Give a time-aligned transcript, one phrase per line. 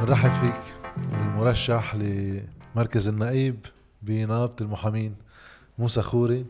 [0.00, 0.62] بنرحب فيك
[1.14, 3.66] المرشح لمركز النقيب
[4.02, 5.14] بنقابة المحامين
[5.78, 6.46] موسى خوري.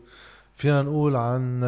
[0.55, 1.63] فينا نقول عن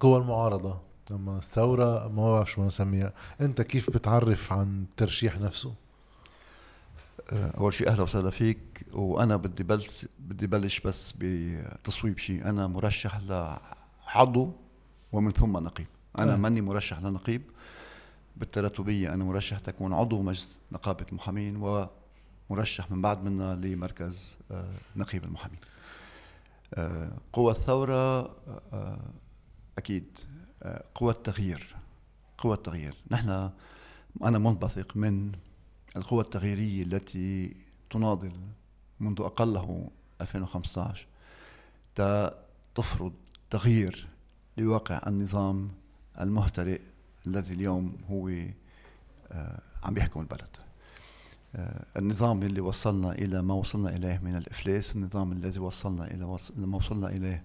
[0.00, 3.12] قوى المعارضة لما الثورة ما بعرف شو نسميها.
[3.40, 5.74] أنت كيف بتعرف عن الترشيح نفسه؟
[7.32, 12.48] أول شيء أهلا وسهلا فيك وأنا بدي بلش بدي بلش بس بتصويب شيء.
[12.48, 14.52] أنا مرشح لعضو
[15.12, 15.86] ومن ثم نقيب.
[16.18, 16.36] أنا أه.
[16.36, 17.42] ماني مرشح لنقيب.
[18.36, 21.56] بالتراتبية أنا مرشح تكون عضو مجلس نقابة المحامين
[22.50, 25.58] ومرشح من بعد منا لمركز آه، نقيب المحامين.
[26.74, 28.20] آه، قوى الثورة
[28.72, 29.00] آه،
[29.78, 30.18] أكيد
[30.94, 31.76] قوى التغيير
[32.38, 32.94] قوى التغيير.
[33.10, 33.50] نحن
[34.22, 35.32] أنا منبثق من
[35.96, 37.56] القوى التغييرية التي
[37.90, 38.32] تناضل
[39.00, 39.90] منذ أقله
[40.20, 41.06] 2015
[42.74, 43.12] تفرض
[43.50, 44.08] تغيير
[44.56, 45.70] لواقع النظام
[46.20, 46.80] المهترئ
[47.26, 48.28] الذي اليوم هو
[49.32, 50.56] آه، عم يحكم البلد.
[51.54, 56.76] آه، النظام اللي وصلنا إلى ما وصلنا إليه من الافلاس النظام الذي وصلنا إلى ما
[56.76, 57.42] وصلنا إليه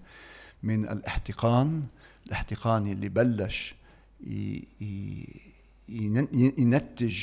[0.62, 1.86] من الاحتقان
[2.26, 3.74] الاحتقان اللي بلش
[5.88, 7.18] ينتج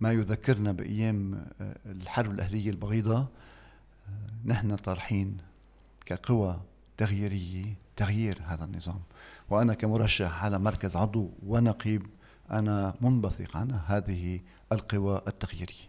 [0.00, 3.26] ما يذكرنا بأيام آه، الحرب الأهلية البغيضة.
[4.44, 5.36] نحن طارحين
[6.06, 6.60] كقوى
[6.96, 7.64] تغييرية
[7.96, 9.00] تغيير هذا النظام.
[9.50, 12.06] وأنا كمرشح على مركز عضو ونقيب
[12.50, 14.40] أنا منبثق عن هذه
[14.72, 15.88] القوى التغييرية.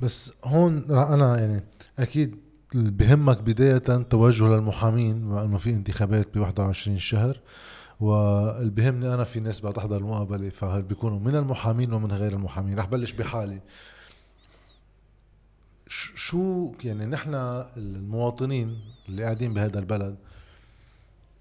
[0.00, 1.64] بس هون أنا يعني
[1.98, 2.36] أكيد
[2.74, 7.40] بهمك بداية توجه للمحامين بما أنه في انتخابات ب 21 شهر
[8.00, 12.84] واللي بهمني أنا في ناس بتحضر المقابلة فهل بيكونوا من المحامين ومن غير المحامين؟ رح
[12.86, 13.60] بلش بحالي.
[15.88, 17.34] شو يعني نحن
[17.76, 20.16] المواطنين اللي قاعدين بهذا البلد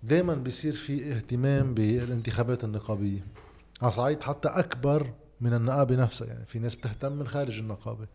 [0.05, 3.25] دائما بيصير في اهتمام بالانتخابات النقابية.
[3.81, 8.07] على صعيد حتى أكبر من النقابة نفسها يعني في ناس بتهتم من خارج النقابة.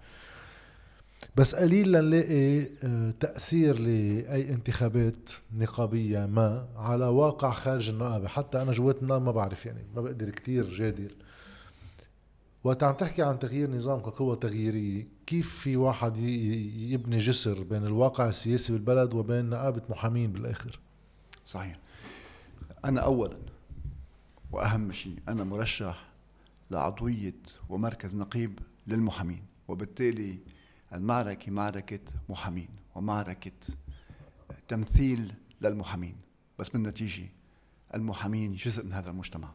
[1.36, 8.28] بس قليل لنلاقي آه، تأثير لأي انتخابات نقابية ما على واقع خارج النقابة.
[8.28, 11.10] حتى أنا جوات النقابة ما بعرف يعني ما بقدر كتير جادل
[12.64, 18.28] وقت عم تحكي عن تغيير نظام كقوة تغييرية كيف في واحد يبني جسر بين الواقع
[18.28, 20.80] السياسي بالبلد وبين نقابة محامين بالآخر؟
[21.44, 21.78] صحيح.
[22.84, 23.38] أنا أولا
[24.52, 26.08] وأهم شيء أنا مرشح
[26.70, 27.34] لعضوية
[27.68, 30.38] ومركز نقيب للمحامين وبالتالي
[30.92, 33.52] المعركة معركة محامين ومعركة
[34.68, 36.16] تمثيل للمحامين.
[36.58, 37.28] بس بالنتيجة
[37.94, 39.48] المحامين جزء من هذا المجتمع.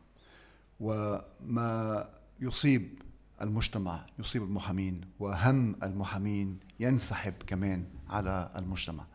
[0.80, 2.10] وما
[2.40, 3.02] يصيب
[3.42, 9.06] المجتمع يصيب المحامين وهم المحامين ينسحب كمان على المجتمع.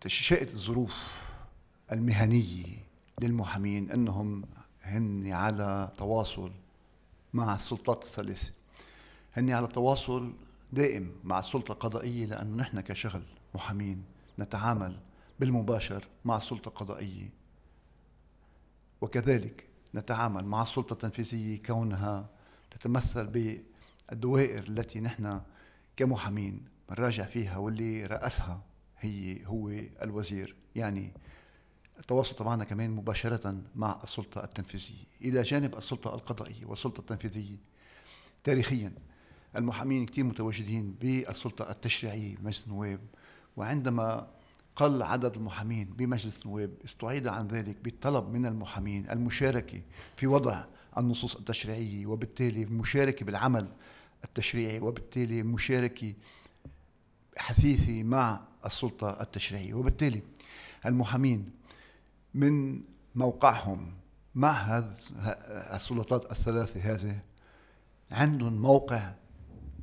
[0.00, 1.22] تشاءت الظروف
[1.92, 2.64] المهنية
[3.20, 4.44] للمحامين أنهم
[4.82, 6.52] هن على تواصل
[7.34, 8.52] مع السلطات الثلاثة
[9.36, 10.32] هن على تواصل
[10.72, 13.22] دائم مع السلطة القضائية لأنه نحن كشغل
[13.54, 14.04] محامين
[14.38, 14.96] نتعامل
[15.40, 17.30] بالمباشر مع السلطة القضائية.
[19.00, 22.28] وكذلك نتعامل مع السلطة التنفيذية كونها
[22.70, 25.40] تتمثل بالدوائر التي نحن
[25.96, 28.69] كمحامين بنراجع فيها واللي رأسها
[29.00, 29.68] هي هو
[30.02, 30.56] الوزير.
[30.76, 31.12] يعني
[31.98, 37.56] التواصل طبعا كمان مباشرة مع السلطة التنفيذية إلى جانب السلطة القضائية والسلطة التنفيذية.
[38.44, 38.92] تاريخيا
[39.56, 43.00] المحامين كثير متواجدين بالسلطة التشريعية بمجلس النواب
[43.56, 44.26] وعندما
[44.76, 49.82] قل عدد المحامين بمجلس النواب استعيد عن ذلك بالطلب من المحامين المشاركة
[50.16, 50.64] في وضع
[50.98, 53.68] النصوص التشريعية وبالتالي المشاركة بالعمل
[54.24, 56.14] التشريعي وبالتالي مشاركة
[57.40, 59.74] حثيثة مع السلطة التشريعية.
[59.74, 60.22] وبالتالي
[60.86, 61.50] المحامين
[62.34, 62.82] من
[63.14, 63.94] موقعهم
[64.34, 64.94] مع هذه
[65.74, 67.18] السلطات الثلاثة هذه
[68.10, 69.12] عندهم موقع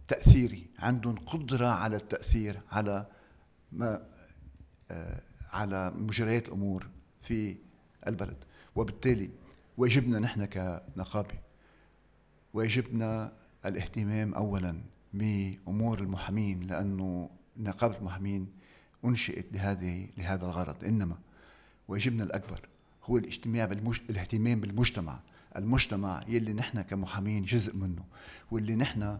[0.08, 3.06] تأثيري عندهم قدرة على التأثير على
[3.72, 4.08] ما
[4.92, 6.88] آه، على مجريات الأمور
[7.22, 7.58] في
[8.08, 8.38] البلد.
[8.76, 9.30] وبالتالي
[9.78, 11.36] واجبنا نحن كنقابة
[12.54, 13.34] واجبنا
[13.66, 14.82] الاهتمام أولا
[15.14, 18.48] بأمور المحامين لأنه نقابة المحامين
[19.06, 20.84] أنشئت لهذه لهذا الغرض.
[20.84, 21.18] إنما
[21.88, 22.60] واجبنا الأكبر
[23.04, 24.00] هو الاجتماع بالمج...
[24.10, 25.20] الاهتمام بالمجتمع.
[25.56, 28.04] المجتمع يلي نحن كمحامين جزء منه
[28.52, 29.20] واللي نحن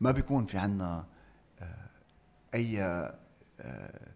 [0.00, 1.06] ما بيكون في عنا
[1.60, 1.88] آه،
[2.54, 2.82] أي
[3.60, 4.10] آه،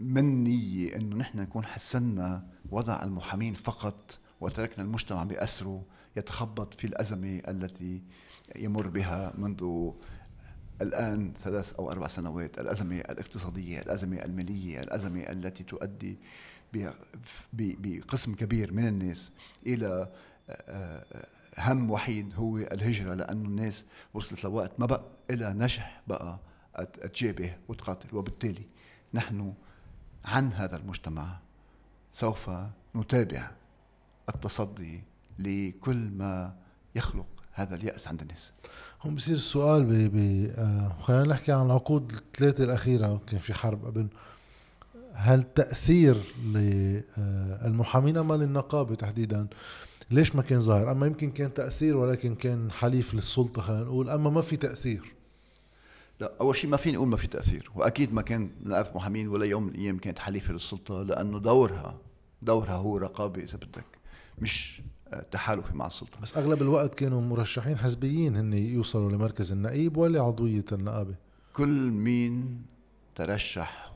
[0.00, 5.84] من نية إنه نحن نكون حسنا وضع المحامين فقط وتركنا المجتمع بأسره
[6.16, 8.02] يتخبط في الأزمة التي
[8.56, 9.92] يمر بها منذ
[10.80, 16.16] الآن ثلاث أو أربع سنوات الأزمة الاقتصادية الأزمة المالية الأزمة التي تؤدي
[17.52, 19.32] بقسم كبير من الناس
[19.66, 20.12] إلى
[21.58, 23.84] هم وحيد هو الهجرة لأنه الناس
[24.14, 26.38] وصلت لوقت ما بقى إلى نجح بقى
[27.14, 28.62] تجابه وتقاتل وبالتالي
[29.14, 29.54] نحن
[30.24, 31.38] عن هذا المجتمع
[32.12, 32.50] سوف
[32.96, 33.50] نتابع
[34.34, 35.02] التصدي
[35.38, 36.56] لكل ما
[36.94, 38.52] يخلق هذا اليأس عند الناس.
[39.02, 43.20] هون بصير السؤال ب ب آه خلينا نحكي عن العقود الثلاثة الأخيرة.
[43.26, 44.08] كان في حرب قبل.
[45.12, 49.46] هل تأثير للمحامين أما للنقابة تحديدا؟
[50.10, 54.10] ليش ما كان ظاهر؟ أما يمكن كان تأثير ولكن كان حليف للسلطة خلينا نقول.
[54.10, 55.12] أما ما في تأثير.
[56.20, 57.70] لا أول شيء ما فيني أقول ما في تأثير.
[57.74, 61.98] وأكيد ما كان نقابه محامين ولا يوم من الأيام كانت حليفة للسلطة لأنه دورها
[62.42, 63.84] دورها هو رقابة إذا بدك.
[64.38, 64.82] مش
[65.30, 66.20] تحالفي مع السلطة.
[66.20, 71.14] بس أغلب الوقت كانوا مرشحين حزبيين هن يوصلوا لمركز النقيب ولا عضويه النقابه
[71.52, 72.62] كل مين
[73.14, 73.92] ترشح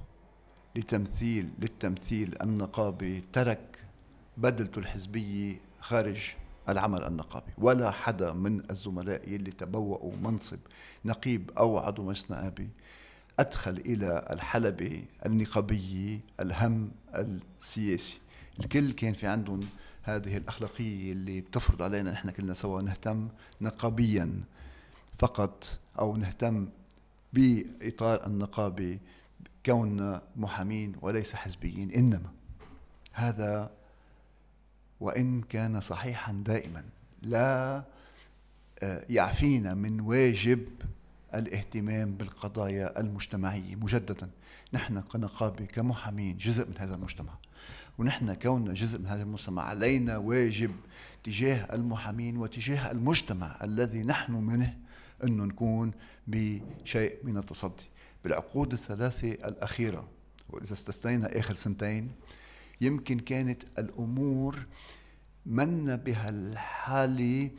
[0.76, 3.78] لتمثيل للتمثيل النقابي ترك
[4.36, 6.34] بدلته الحزبية خارج
[6.68, 7.52] العمل النقابي.
[7.58, 10.58] ولا حدا من الزملاء يلي تبوأوا منصب
[11.04, 12.68] نقيب أو عضو مجلس نقابي
[13.38, 18.20] أدخل إلى الحلبة النقابية الهم السياسي.
[18.60, 19.60] الكل كان في عندهم
[20.04, 23.28] هذه الأخلاقية اللي بتفرض علينا نحن كلنا سوا نهتم
[23.60, 24.40] نقابيا
[25.18, 26.68] فقط أو نهتم
[27.32, 28.98] بإطار النقابة
[29.66, 32.30] كوننا محامين وليس حزبيين إنما
[33.12, 33.70] هذا
[35.00, 36.84] وإن كان صحيحا دائما.
[37.22, 37.84] لا
[38.82, 40.68] آه، يعفينا من واجب
[41.34, 43.76] الاهتمام بالقضايا المجتمعية.
[43.76, 44.30] مجددا
[44.72, 47.32] نحن كنقابة كمحامين جزء من هذا المجتمع.
[47.98, 50.70] ونحن كوننا جزء من هذا المجتمع علينا واجب
[51.24, 54.76] تجاه المحامين وتجاه المجتمع الذي نحن منه
[55.24, 55.92] انه نكون
[56.26, 57.84] بشيء من التصدي.
[58.24, 60.08] بالعقود الثلاثة الأخيرة
[60.50, 62.10] وإذا استثنينا آخر سنتين
[62.80, 64.66] يمكن كانت الأمور
[65.46, 67.50] من بها الحاله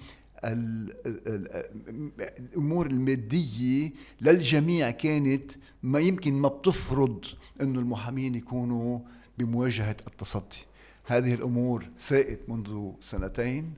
[2.39, 3.91] الأمور المادية
[4.21, 5.51] للجميع كانت
[5.83, 7.25] ما يمكن ما بتفرض
[7.61, 8.99] إنه المحامين يكونوا
[9.37, 10.57] بمواجهة التصدي.
[11.05, 13.73] هذه الأمور ساءت منذ سنتين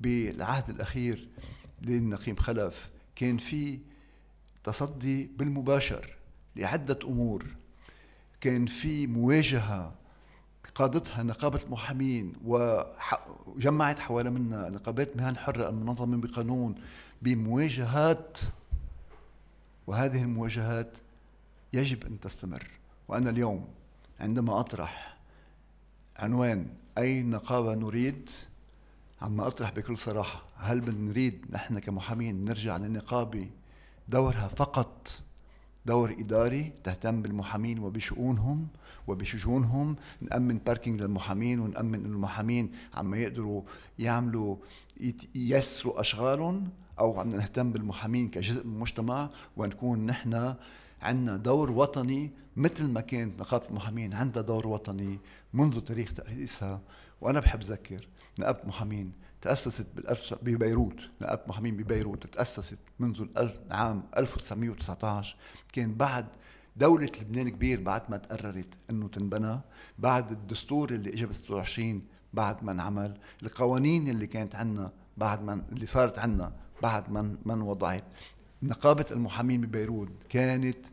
[0.00, 1.28] بالعهد الأخير
[1.82, 2.90] للنقيب خلف.
[3.16, 3.78] كان في
[4.64, 6.16] تصدي بالمباشر
[6.56, 7.44] لعدة أمور.
[8.40, 9.94] كان في مواجهة
[10.74, 16.74] قادتها نقابة المحامين وجمعت حوالي منها نقابات مهن حرة المنظمة بقانون
[17.22, 18.38] بمواجهات
[19.86, 20.98] وهذه المواجهات
[21.72, 22.66] يجب أن تستمر.
[23.08, 23.68] وأنا اليوم
[24.20, 25.16] عندما أطرح
[26.16, 26.66] عنوان
[26.98, 28.30] أي نقابة نريد
[29.22, 33.50] عم أطرح بكل صراحة هل بنريد نحن كمحامين نرجع للنقابة
[34.08, 35.22] دورها فقط
[35.86, 38.68] دور إداري تهتم بالمحامين وبشؤونهم
[39.06, 43.62] وبشجونهم نأمن باركينج للمحامين ونأمن أن المحامين عم يقدروا
[43.98, 44.56] يعملوا
[45.34, 46.68] ييسروا أشغالهم
[46.98, 50.54] أو عم نهتم بالمحامين كجزء من المجتمع ونكون نحن
[51.02, 54.14] عندنا دور وطني مثل ما كانت نقابة المحامين.
[54.14, 55.18] عندها دور وطني
[55.52, 56.80] منذ تاريخ تأسيسها
[57.20, 58.08] وأنا بحب أذكر
[58.38, 59.12] نقابة المحامين
[59.94, 61.00] بالألف ببيروت.
[61.20, 65.36] نقابة محامين ببيروت تأسست منذ العام 1919
[65.72, 66.26] كان بعد
[66.76, 69.60] دولة لبنان كبير بعد ما تقررت إنه تنبنى
[69.98, 72.02] بعد الدستور اللي اجى ب 26
[72.34, 77.54] بعد ما انعمل القوانين اللي كانت عندنا بعد ما اللي صارت عندنا بعد ما ما
[77.54, 78.04] انوضعت.
[78.66, 80.86] نقابة المحامين ببيروت كانت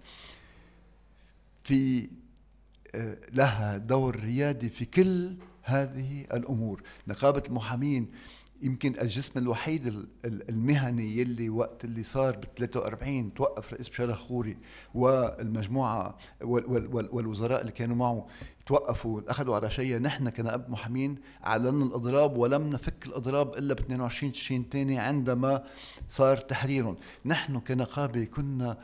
[1.64, 2.10] في
[2.96, 6.84] آه، لها دور ريادي في كل هذه الأمور.
[7.08, 8.12] نقابة المحامين
[8.64, 14.58] يمكن الجسم الوحيد المهني يلي وقت اللي صار ب 43 توقف رئيس بشار الخوري
[14.94, 18.28] والمجموعة والوزراء اللي كانوا معه
[18.66, 21.16] توقفوا أخذوا على شيء نحن كنقابه محامين
[21.46, 25.64] اعلنا الأضراب ولم نفك الأضراب إلا ب 22 تشرين ثاني عندما
[26.08, 26.96] صار تحريرهم.
[27.26, 28.78] نحن كنقابة كنا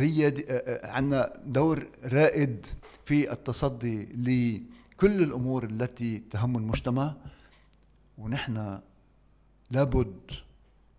[0.00, 0.44] رياد
[0.84, 2.66] عندنا دور رائد
[3.04, 7.14] في التصدي لكل الأمور التي تهم المجتمع
[8.18, 8.80] ونحن
[9.72, 10.30] لابد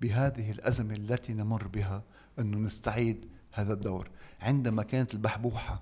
[0.02, 2.04] بهذه الأزمة التي نمر بها
[2.40, 4.10] أنه نستعيد هذا الدور.
[4.42, 5.82] عندما كانت البحبوحة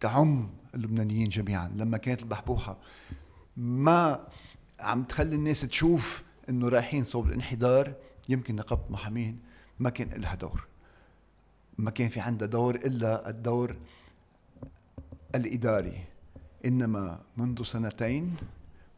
[0.00, 2.78] تعم اللبنانيين جميعا لما كانت البحبوحة
[3.56, 4.26] ما
[4.80, 7.94] عم تخلي الناس تشوف إنه رايحين صوب الانحدار
[8.28, 9.40] يمكن نقابة محامين
[9.78, 10.66] ما كان لها دور.
[11.78, 13.76] ما كان في عندها دور إلا الدور
[15.34, 16.04] الإداري.
[16.64, 18.36] إنما منذ سنتين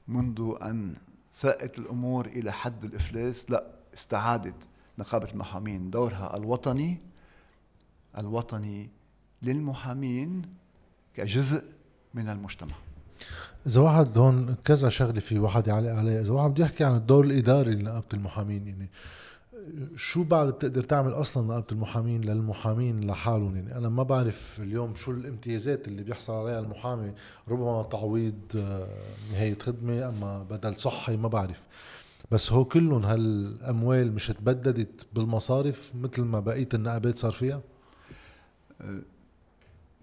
[0.09, 0.97] منذ أن
[1.33, 3.51] ساءت الأمور إلى حد الإفلاس.
[3.51, 4.69] لا استعادت
[4.99, 5.91] نقابة المحامين.
[5.91, 7.01] دورها الوطني
[8.19, 8.91] الوطني
[9.43, 10.43] للمحامين
[11.15, 11.63] كجزء
[12.15, 12.75] من المجتمع.
[13.67, 17.25] إذا واحد هون كذا شغلة في واحد يعلق عليها إذا واحد بده يحكي عن الدور
[17.25, 18.91] الإداري لنقابة المحامين يعني
[19.97, 23.57] شو بعد بتقدر تعمل أصلا نقابه المحامين؟ للمحامين لحالهم.
[23.57, 27.13] يعني أنا ما بعرف اليوم شو الامتيازات اللي بيحصل عليها المحامي.
[27.49, 28.89] ربما تعويض آه،
[29.33, 31.63] نهاية خدمة أما بدل صحي ما بعرف.
[32.31, 37.63] بس هو كلهم هالأموال مش تبددت بالمصارف مثل ما بقيه النقابات صار فيها؟
[38.81, 39.03] أه،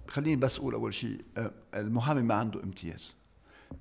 [0.08, 3.14] خليني بس أقول أول شيء أه، المحامي ما عنده امتياز.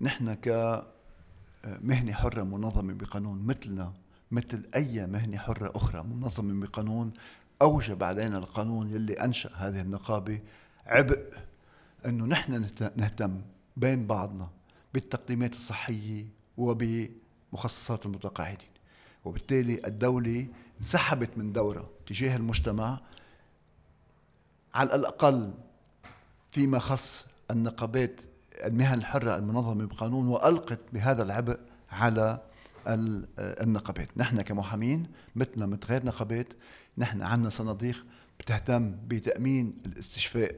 [0.00, 3.92] نحن كمهنه حرة منظمة بقانون مثلنا
[4.30, 7.12] مثل أي مهنة حرة أخرى منظمة بقانون
[7.62, 10.40] أوجب علينا القانون يلي أنشأ هذه النقابة
[10.86, 11.22] عبء
[12.06, 12.66] أنه نحن
[12.96, 13.40] نهتم
[13.76, 14.48] بين بعضنا
[14.94, 16.26] بالتقديمات الصحية
[16.56, 18.68] وبمخصصات المتقاعدين.
[19.24, 20.46] وبالتالي الدولة
[20.80, 23.00] انسحبت من دورها تجاه المجتمع
[24.74, 25.54] على الأقل
[26.50, 28.20] فيما خص النقابات
[28.64, 31.58] المهن الحرة المنظمة بقانون وألقت بهذا العبء
[31.90, 32.40] على
[33.38, 34.08] النقابات.
[34.16, 36.52] نحن كمحامين مثلنا مثل غير نقابات.
[36.98, 38.06] نحن عندنا صناديق
[38.40, 40.54] بتهتم بتأمين الاستشفاء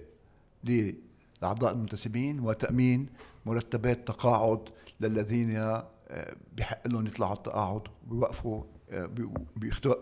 [0.64, 3.06] لأعضاء المنتسبين وتأمين
[3.46, 4.60] مرتبات تقاعد
[5.00, 9.10] للذين آه، بحق لهم يطلعوا التقاعد ويوقفوا آه،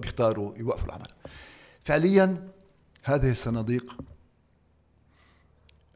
[0.00, 1.08] بيختاروا يوقفوا العمل.
[1.84, 2.48] فعليا
[3.04, 3.96] هذه الصناديق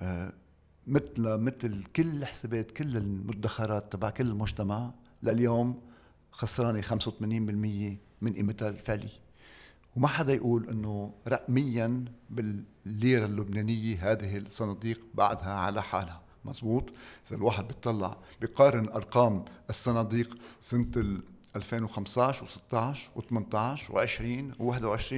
[0.01, 0.33] آه،
[0.87, 5.88] مثل مثل كل حسابات كل المدخرات تبع كل المجتمع لليوم
[6.39, 9.19] خسرانة 85% من قيمتها الفعلية.
[9.97, 16.23] وما حدا يقول إنه رقميا بالليرة اللبنانية هذه الصناديق بعدها على حالها.
[16.45, 16.85] مزبوط
[17.27, 21.21] إذا الواحد بيطلع بيقارن أرقام الصناديق سنة
[21.57, 25.15] 2015 و16 و18 و20 و21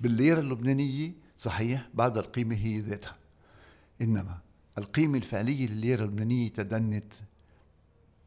[0.00, 3.16] بالليرة اللبنانية صحيح بعد القيمة هي ذاتها.
[4.02, 4.38] إنما
[4.78, 7.12] القيمة الفعلية للليرة اللبنانية تدنت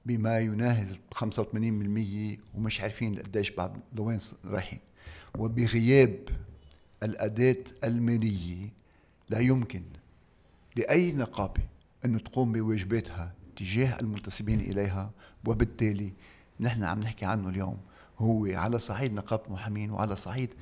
[0.06, 4.80] بما يناهز 85% ومش عارفين قديش بعد لوين رايحين.
[5.38, 6.20] وبغياب
[7.04, 8.70] الأداة المالية
[9.30, 9.84] لا يمكن
[10.76, 11.62] لأي نقابة
[12.06, 15.12] أن تقوم بواجباتها تجاه المنتسبين إليها.
[15.46, 16.14] وبالتالي
[16.60, 17.78] نحن عم نحكي عنه اليوم
[18.20, 20.54] هو على صعيد نقابة المحامين وعلى صعيد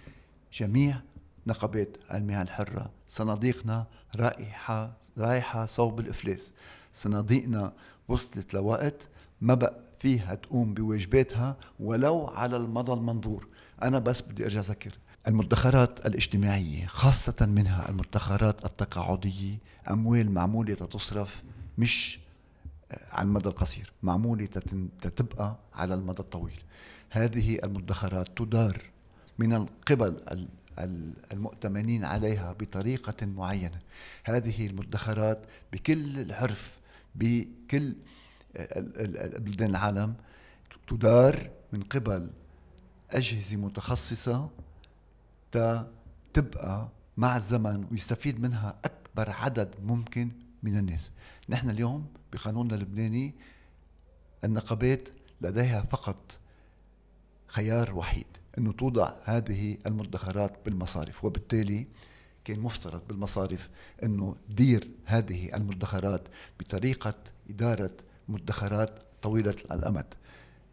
[0.53, 1.01] جميع
[1.47, 2.91] نقابات المهن الحرة.
[3.07, 6.53] صناديقنا رايحة رايحة صوب الإفلاس.
[6.93, 7.73] صناديقنا
[8.07, 9.09] وصلت لوقت
[9.41, 13.47] ما بقى فيها تقوم بواجباتها ولو على المدى المنظور.
[13.83, 14.91] أنا بس بدي أرجع أذكر.
[15.27, 19.57] المدخرات الاجتماعية خاصة منها المدخرات التقاعدية
[19.89, 21.43] أموال معمولة تتصرف
[21.77, 22.19] مش
[22.91, 24.45] آه، على المدى القصير معمولة
[25.01, 26.59] تتبقى على المدى الطويل.
[27.09, 28.81] هذه المدخرات تدار
[29.39, 30.17] من قبل
[31.33, 33.79] المؤتمنين عليها بطريقة معينة.
[34.23, 36.79] هذه المدخرات بكل العرف
[37.15, 37.95] بكل
[39.39, 40.15] بلدان العالم
[40.87, 42.29] تدار من قبل
[43.11, 44.49] أجهزة متخصصة
[46.33, 50.31] تبقى مع الزمن ويستفيد منها أكبر عدد ممكن
[50.63, 51.11] من الناس.
[51.49, 53.35] نحن اليوم بقانوننا اللبناني
[54.43, 55.09] النقابات
[55.41, 56.37] لديها فقط
[57.47, 58.25] خيار وحيد
[58.57, 61.87] أنه توضع هذه المدخرات بالمصارف وبالتالي
[62.45, 63.69] كان مفترض بالمصارف
[64.03, 66.27] أنه دير هذه المدخرات
[66.59, 67.15] بطريقة
[67.49, 67.91] إدارة
[68.29, 70.13] مدخرات طويلة الأمد.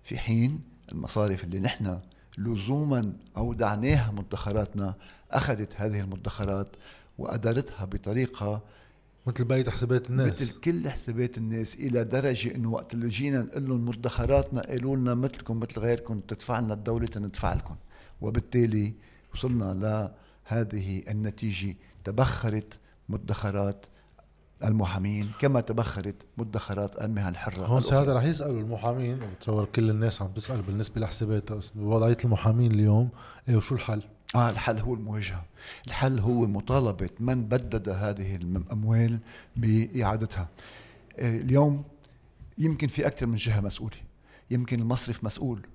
[0.02, 0.60] في حين
[0.92, 2.00] المصارف اللي نحن
[2.38, 4.94] لزوما أودعناها مدخراتنا
[5.30, 6.68] أخذت هذه المدخرات
[7.18, 8.62] وأدارتها بطريقة
[9.26, 10.42] مثل بقية حسابات الناس.
[10.42, 15.14] مثل كل حسابات الناس إلى درجة إنه وقت اللي جينا نقول لهم مدخراتنا قالوا لنا
[15.14, 17.76] مثلكم مثل غيركم تدفع لنا الدولة تندفع لكم.
[18.20, 18.94] وبالتالي
[19.34, 19.64] وصلنا
[20.50, 21.76] لهذه النتيجة.
[22.04, 22.78] تبخرت
[23.08, 23.86] مدخرات
[24.64, 30.28] المحامين كما تبخرت مدخرات المهن الحرة هون هذا رح يسألوا المحامين وبتصور كل الناس عم
[30.28, 33.08] تسأل بالنسبة لحسابات وضعية المحامين اليوم
[33.48, 34.02] إيه وشو الحل؟
[34.34, 35.44] آه الحل هو المواجهة.
[35.86, 39.18] الحل هو مطالبة من بدد هذه الأموال
[39.56, 40.48] بإعادتها.
[41.18, 41.84] آه، اليوم
[42.58, 43.96] يمكن في أكثر من جهة مسؤولة.
[44.50, 45.66] يمكن المصرف مسؤول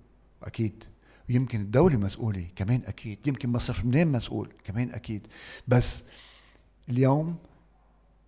[0.44, 0.84] أكيد.
[1.30, 3.20] يمكن الدولة مسؤولة كمان أكيد.
[3.28, 5.28] يمكن مصرف منين مسؤول كمان أكيد.
[5.68, 6.04] بس
[6.90, 7.38] اليوم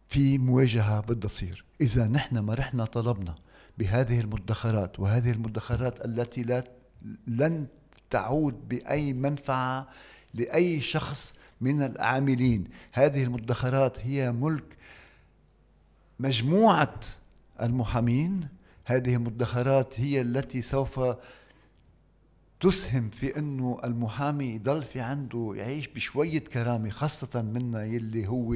[0.08, 3.36] في مواجهة بدها تصير إذا نحن ما رحنا طلبنا
[3.78, 6.64] بهذه المدخرات وهذه المدخرات التي لا
[7.28, 7.68] لن
[8.10, 9.88] تعود بأي منفعة
[10.34, 12.64] لأي شخص من العاملين.
[12.92, 14.78] هذه المدخرات هي ملك
[16.20, 17.00] مجموعة
[17.62, 18.48] المحامين.
[18.86, 21.00] هذه المدخرات هي التي سوف
[22.60, 28.56] تسهم في انه المحامي يضل في عنده يعيش بشوية كرامة خاصة منا يلي هو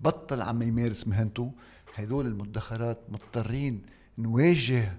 [0.00, 1.52] بطل عم يمارس مهنته.
[1.94, 3.82] هدول المدخرات مضطرين
[4.18, 4.92] نواجه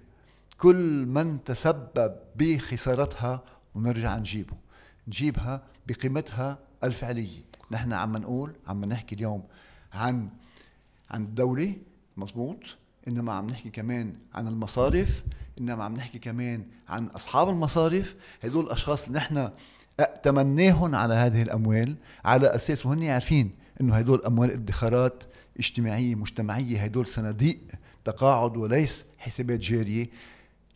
[0.58, 3.44] كل من تسبب بخسارتها
[3.76, 4.54] ونرجع نجيبه.
[5.08, 7.42] نجيبها بقيمتها الفعلية.
[7.72, 9.44] نحن عم نقول عم نحكي اليوم
[9.94, 10.30] عن
[11.12, 11.76] عن الدولة
[12.18, 12.58] مزبوط
[13.08, 15.24] إنما عم نحكي كمان عن المصارف
[15.60, 18.16] إنما عم نحكي كمان عن أصحاب المصارف.
[18.44, 19.50] هدول الأشخاص اللي نحن
[20.00, 23.52] ائتمناهم على هذه الأموال على أساس وهن عارفين
[23.82, 25.24] إنه هدول أموال ادخارات
[25.60, 27.60] اجتماعية مجتمعية هدول صناديق
[28.06, 30.10] تقاعد وليس حسابات جارية.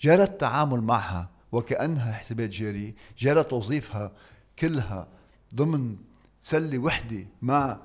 [0.01, 2.95] جرى التعامل معها وكأنها حسابات جارية.
[3.19, 4.11] جرى توظيفها
[4.59, 5.07] كلها
[5.55, 5.95] ضمن
[6.39, 7.77] سلة وحدة مع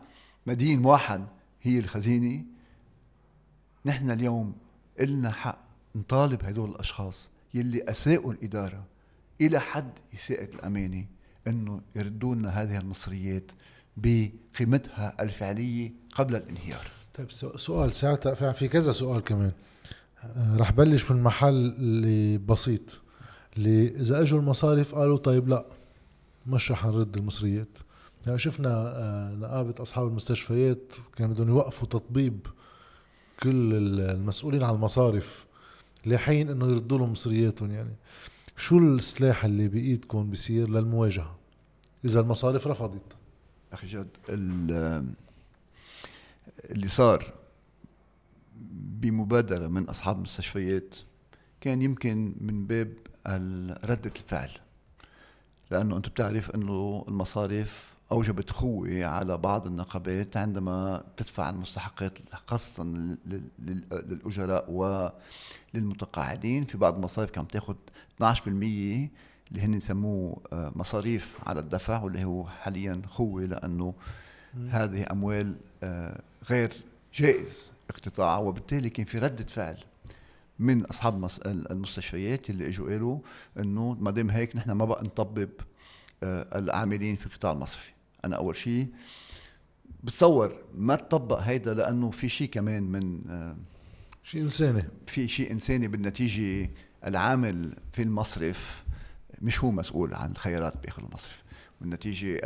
[0.46, 1.26] مدين واحد
[1.62, 2.44] هي الخزينة.
[3.86, 4.54] نحن اليوم
[5.00, 5.58] إلنا حق
[5.96, 8.84] نطالب هدول الأشخاص يلي أساءوا الإدارة
[9.40, 11.04] إلى حد إساءة الأمانة
[11.46, 13.50] أنه يردوا لنا هذه المصريات
[13.96, 16.86] بقيمتها الفعلية قبل الانهيار.
[17.14, 19.52] طيب سؤال ساعتها في كذا سؤال كمان.
[20.24, 23.00] آه، رح بلش من محل اللي بسيط
[23.56, 25.66] اللي إذا إجوا المصارف قالوا طيب لا
[26.46, 27.78] مش رح نرد المصريات.
[28.26, 32.46] يعني شفنا آه، نقابة أصحاب المستشفيات كانوا بدهم يوقفوا تطبيب
[33.42, 35.46] كل المسؤولين عن المصارف
[36.06, 37.70] لحين إنه يردوا لهم مصرياتهم.
[37.70, 37.94] يعني
[38.56, 41.36] شو السلاح اللي بإيدكم بيصير للمواجهة
[42.04, 43.16] إذا المصارف رفضت؟
[43.76, 44.08] أخي جد
[46.70, 47.34] اللي صار
[49.00, 50.96] بمبادرة من أصحاب المستشفيات
[51.60, 52.92] كان يمكن من باب
[53.84, 54.50] ردة الفعل
[55.70, 62.84] لأنه أنت بتعرف أنه المصارف أوجبت خوة على بعض النقابات عندما تدفع المستحقات خاصة
[63.58, 64.70] للأجراء
[65.74, 66.64] وللمتقاعدين.
[66.64, 67.74] في بعض المصارف كانت تاخذ
[68.22, 69.10] 12%
[69.50, 73.94] اللي هن يسموه آه، مصاريف على الدفع واللي هو حاليا خوة لأنه
[74.68, 76.72] هذه أموال آه، غير
[77.14, 79.78] جائز اقتطاعها وبالتالي كان في ردة فعل
[80.58, 83.18] من أصحاب المستشفيات اللي إجوا قالوا
[83.58, 85.50] إنه ما دام هيك نحن ما بقى نطبب
[86.22, 87.90] آه، العاملين في القطاع المصرفي.
[88.24, 88.86] أنا أول شيء
[90.04, 93.20] بتصور ما تطبق هيدا لأنه في شيء كمان من
[94.24, 94.82] شيء إنساني.
[95.06, 96.70] في شيء إنساني بالنتيجة
[97.06, 98.85] العامل في المصرف
[99.42, 101.42] مش هو مسؤول عن الخيارات داخل المصرف.
[101.80, 102.40] بالنتيجة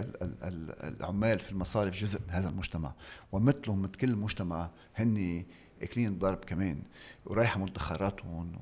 [0.82, 2.92] العمال في المصارف جزء من هذا المجتمع.
[3.32, 5.44] ومثلهم مثل كل المجتمع هن
[5.82, 6.82] إكلين الضرب كمان
[7.26, 8.52] ورايحة مدخراتهم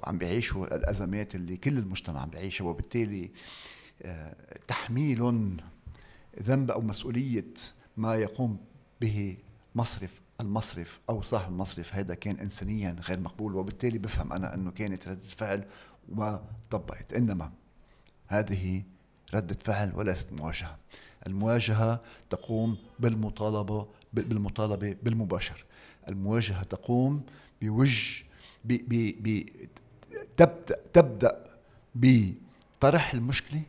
[0.00, 3.30] وعم بيعيشوا الأزمات اللي كل المجتمع عم بيعيشها وبالتالي
[4.02, 4.36] آه،
[4.68, 5.58] تحميل
[6.42, 7.54] ذنب أو مسؤولية
[7.96, 8.58] ما يقوم
[9.00, 9.36] به
[9.74, 13.54] مصرف المصرف أو صاحب المصرف هذا كان إنسانيا غير مقبول.
[13.54, 15.64] وبالتالي بفهم أنا أنه كانت ردة فعل
[16.08, 17.52] وطبقت إنما
[18.28, 18.82] هذه
[19.34, 20.76] ردة فعل وليست مواجهة.
[21.26, 25.64] المواجهة تقوم بالمطالبة بالمطالبة بالمباشر.
[26.08, 27.22] المواجهة تقوم
[27.62, 28.24] بوجه
[30.36, 31.44] تبدأ تبدأ
[31.94, 33.62] بطرح المشكلة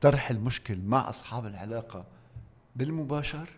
[0.00, 2.04] طرح المشكل مع أصحاب العلاقة
[2.76, 3.48] بالمباشر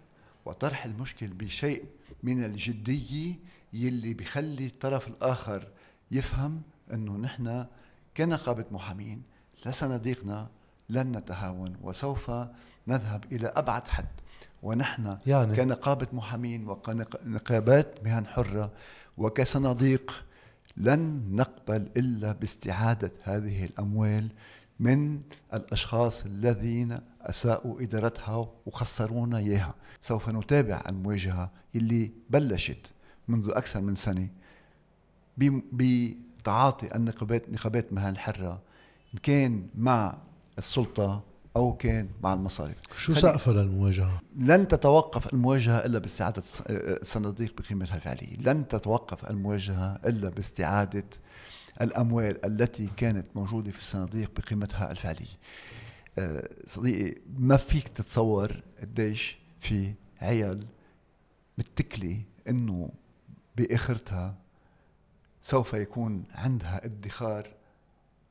[0.44, 1.84] وطرح المشكل بشيء
[2.22, 3.34] من الجدية
[3.72, 5.68] يلي بيخلي الطرف الآخر
[6.10, 7.66] يفهم أنه نحن
[8.16, 9.22] كنقابة محامين
[9.66, 10.48] لصناديقنا
[10.88, 12.30] لن نتهاون وسوف
[12.86, 14.06] نذهب إلى أبعد حد
[14.62, 15.56] ونحن يعني.
[15.56, 18.72] كنقابة محامين وكنقابات مهن حرة
[19.18, 20.24] وكصناديق
[20.76, 24.28] لن نقبل إلا باستعادة هذه الأموال
[24.80, 25.20] من
[25.54, 32.92] الأشخاص الذين أساءوا إدارتها وخسرونا إياها سوف نتابع المواجهة اللي بلشت
[33.28, 34.28] منذ أكثر من سنة
[35.72, 38.62] بتعاطي النقابات نقابات مهن الحرة
[39.22, 40.18] كان مع
[40.58, 41.22] السلطة
[41.56, 48.36] أو كان مع المصارف شو سقفها للمواجهة؟ لن تتوقف المواجهة إلا باستعادة الصناديق بقيمتها الفعلية.
[48.36, 51.04] لن تتوقف المواجهة إلا باستعادة
[51.80, 55.36] الأموال التي كانت موجودة في الصناديق بقيمتها الفعلية.
[56.18, 60.66] آه، صديقي ما فيك تتصور قديش في عيال
[61.58, 62.90] متكلة إنه
[63.56, 64.34] بآخرتها
[65.42, 67.48] سوف يكون عندها ادخار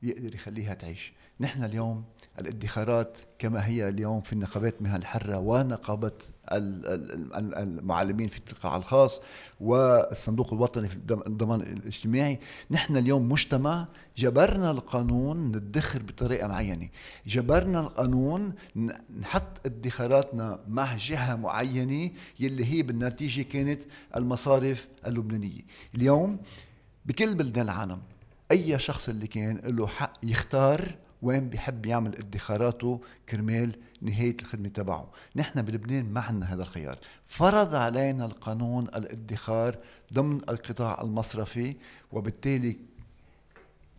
[0.02, 1.12] يقدر يخليها تعيش.
[1.40, 2.04] نحن اليوم
[2.40, 6.12] الادخارات كما هي اليوم في النقابات مهن الحرة ونقابة
[6.52, 9.20] المعلمين في القطاع الخاص
[9.60, 12.38] والصندوق الوطني في الضمان الاجتماعي.
[12.70, 16.88] نحن اليوم مجتمع جبرنا القانون ندخر بطريقة معينة.
[17.26, 18.52] جبرنا القانون
[19.20, 22.10] نحط ادخاراتنا مع جهة معينة
[22.40, 23.82] يلي هي بالنتيجة كانت
[24.16, 25.62] المصارف اللبنانية.
[25.94, 26.38] اليوم
[27.06, 28.00] بكل بلدان العالم
[28.50, 35.10] أي شخص اللي كان له حق يختار وين بيحب يعمل ادخاراته كرمال نهاية الخدمة تبعه.
[35.36, 36.98] نحن بلبنان ما عندنا هذا الخيار.
[37.26, 39.78] فرض علينا القانون الادخار
[40.12, 41.76] ضمن القطاع المصرفي
[42.12, 42.76] وبالتالي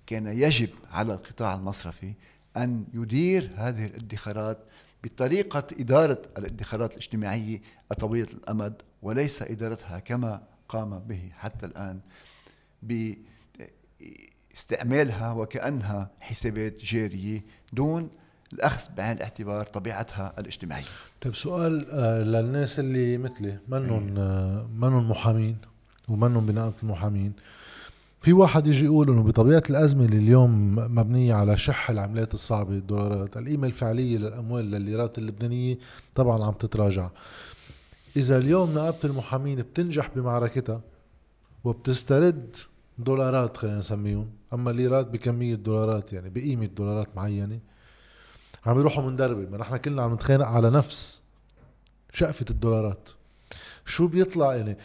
[0.08, 2.14] كان يجب على القطاع المصرفي
[2.58, 4.58] أن يدير هذه الادخارات
[5.04, 7.62] بطريقة إدارة الادخارات الاجتماعية
[8.00, 12.00] طويلة الأمد وليس إدارتها كما قام به حتى الآن
[14.52, 18.10] باستعمالها وكأنها حسابات جارية دون
[18.54, 20.86] الأخذ بعين الاعتبار طبيعتها الاجتماعية.
[21.22, 25.58] طيب سؤال آه، للناس اللي مثلي منهم آه، منهم محامين
[26.10, 27.34] ومنهم بنقابة المحامين.
[28.22, 33.38] في واحد يجي يقول إنه بطبيعة الأزمة اللي اليوم مبنية على شح العملات الصعبة الدولارات
[33.38, 35.78] القيمة الفعلية للأموال للليرات اللبنانية
[36.16, 37.10] طبعا عم تتراجع.
[38.16, 40.82] إذا اليوم نقابه المحامين بتنجح بمعركتها
[41.64, 42.56] وبتسترد
[43.04, 44.30] دولارات خلينا نسميهم.
[44.54, 47.60] أما ليرات بكمية دولارات يعني بقيمة دولارات معينة
[48.66, 51.22] عم يروحوا من دربه ما نحن كلنا عم نتخانق على نفس
[52.14, 53.10] شقفة الدولارات.
[53.86, 54.78] شو بيطلع يعني؟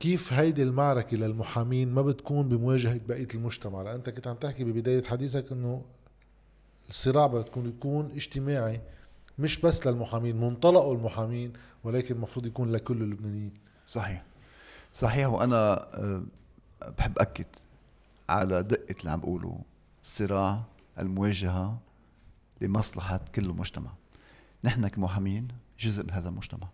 [0.00, 5.04] كيف هيدي المعركة للمحامين ما بتكون بمواجهة بقية المجتمع؟ لأن أنت كنت عم تحكي ببداية
[5.04, 5.84] حديثك إنه
[6.88, 8.80] الصراع بتكون يكون اجتماعي
[9.38, 11.52] مش بس للمحامين منطلقه المحامين
[11.84, 13.52] ولكن المفروض يكون لكل اللبنانيين.
[13.86, 14.24] صحيح.
[14.94, 15.28] صحيح.
[15.28, 16.22] وأنا آه،
[16.98, 17.46] بحب أكد
[18.28, 19.60] على دقة اللي عم بقوله
[20.02, 20.62] الصراع
[20.98, 21.80] المواجهة
[22.60, 23.90] لمصلحة كل المجتمع.
[24.64, 25.48] نحن كمحامين
[25.80, 26.68] جزء من هذا المجتمع.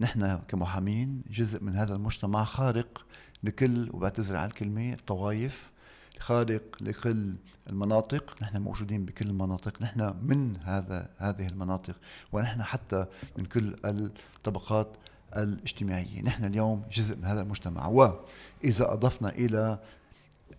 [0.00, 3.06] نحن كمحامين جزء من هذا المجتمع خارق
[3.42, 5.72] لكل وبعتذر على الكلمة الطوائف
[6.18, 7.34] خارق لكل
[7.70, 8.36] المناطق.
[8.42, 9.82] نحن موجودين بكل المناطق.
[9.82, 11.96] نحن من هذا هذه المناطق.
[12.32, 13.06] ونحن حتى
[13.38, 14.96] من كل الطبقات
[15.42, 16.22] الاجتماعية.
[16.22, 19.78] نحن اليوم جزء من هذا المجتمع وإذا أضفنا إلى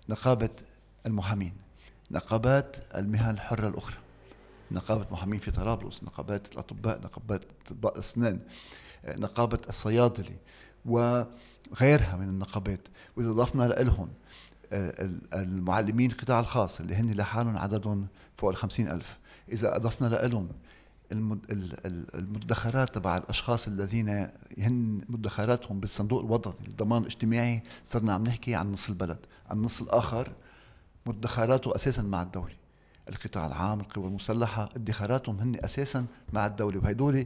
[0.09, 0.49] نقابة
[1.05, 1.53] المحامين
[2.11, 3.97] نقابات المهن الحرة الأخرى
[4.71, 8.39] نقابة محامين في طرابلس نقابات الأطباء نقابات أطباء الأسنان
[9.07, 10.35] نقابة الصيادلة
[10.85, 12.87] وغيرها من النقابات.
[13.17, 14.09] وإذا ضفنا لهم
[14.71, 19.17] آه، المعلمين القطاع الخاص اللي هن لحالهم عددهم فوق الخمسين ألف.
[19.51, 20.49] إذا أضفنا لهم
[21.11, 24.09] المدخرات تبع الأشخاص الذين
[24.57, 29.19] هن مدخراتهم بالصندوق الوطني للضمان الاجتماعي صرنا عم نحكي عن نص البلد،
[29.51, 30.31] النص الآخر
[31.05, 32.53] مدخراته أساسا مع الدولة.
[33.09, 36.79] القطاع العام القوى المسلحة ادخاراتهم هن أساسا مع الدولة.
[36.79, 37.25] وهدول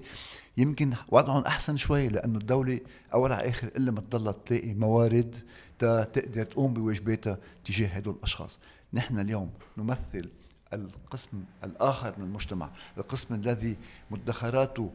[0.58, 2.80] يمكن وضعهم أحسن شوي لأنه الدولة
[3.14, 5.36] أول على آخر إلا ما تضلها تلاقي موارد
[5.80, 8.60] تقدر تقوم بواجباتها تجاه هدول الأشخاص.
[8.94, 10.30] نحن اليوم نمثل
[10.74, 13.78] القسم الآخر من المجتمع القسم الذي
[14.12, 14.92] مدخراته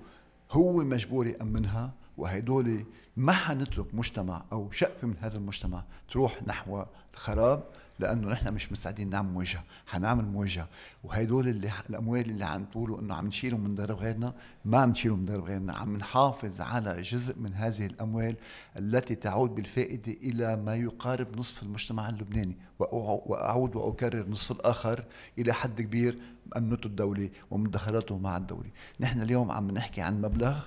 [0.50, 2.84] هو مجبور يأمنها وهدول
[3.16, 7.62] ما حنترك مجتمع أو شقفة من هذا المجتمع تروح نحو الخراب
[7.98, 10.68] لأنه نحن مش مستعدين نعمل مواجهة حنعمل مواجهة.
[11.04, 15.18] وهدول اللي الأموال اللي عم تقولوا إنه عم نشيلهم من درب غيرنا ما عم نشيلهم
[15.18, 15.72] من درب غيرنا.
[15.72, 18.36] عم نحافظ على جزء من هذه الأموال
[18.76, 22.56] التي تعود بالفائدة إلى ما يقارب نصف المجتمع اللبناني.
[22.78, 25.04] وأعود وأكرر نصف الآخر
[25.38, 26.18] إلى حد كبير
[26.56, 30.58] أمنته الدولة ومدخراته مع الدولة نحن اليوم عم نحكي عن مبلغ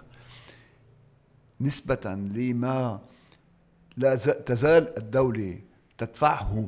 [1.61, 3.01] نسبة لما
[3.97, 5.59] لا تزال الدولة
[5.97, 6.67] تدفعه.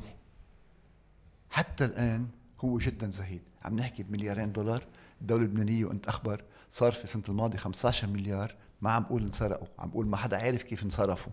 [1.49, 2.28] حتى الآن
[2.60, 3.41] هو جدا زهيد.
[3.65, 4.84] عم نحكي بمليارين دولار.
[5.21, 8.56] الدولة اللبنانية وأنت أخبر صار في السنة الماضية 15 مليار.
[8.82, 11.32] ما عم بقول انسرقوا عم بقول ما حدا عارف كيف انصرفوا.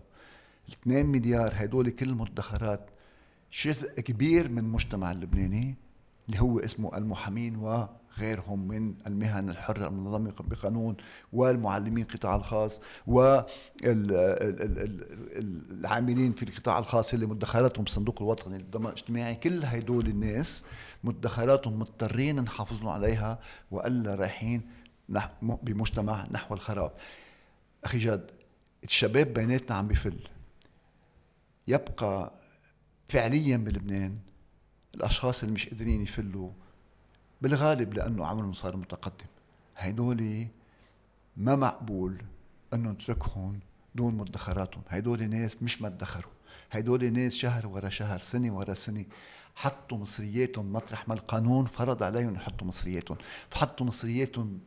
[0.69, 2.89] 2 مليار هدول كل المدخرات
[3.63, 5.75] جزء كبير من المجتمع اللبناني
[6.27, 7.55] اللي هو اسمه المحامين
[8.17, 10.97] وغيرهم من المهن الحرة المنظمة بقانون
[11.33, 12.81] والمعلمين القطاع الخاص
[15.37, 20.65] والعاملين في القطاع الخاص اللي مدخراتهم بالصندوق الوطني للضمان الاجتماعي كل هدول الناس
[21.03, 23.39] مدخراتهم مضطرين نحافظ عليها
[23.71, 24.61] وألا رايحين
[25.63, 26.91] بمجتمع نحو الخراب.
[27.83, 28.31] أخي جاد
[28.83, 30.19] الشباب بيناتنا عم بفل.
[31.67, 32.31] يبقى
[33.09, 34.17] فعليا بلبنان
[34.95, 36.51] الأشخاص اللي مش قادرين يفلوا
[37.41, 39.27] بالغالب لأنه عمرهم صار متقدم.
[39.77, 40.47] هيدول
[41.37, 42.21] ما مقبول
[42.73, 43.59] إنه نتركهم
[43.95, 44.83] دون مدخراتهم.
[44.89, 46.31] هيدول ناس مش ما ادخروا
[46.71, 49.05] هيدول ناس شهر ورا شهر سنة ورا سنة
[49.55, 53.17] حطوا مصرياتهم مطرح ما القانون فرض عليهم يحطوا مصرياتهم.
[53.49, 54.59] فحطوا مصرياتهم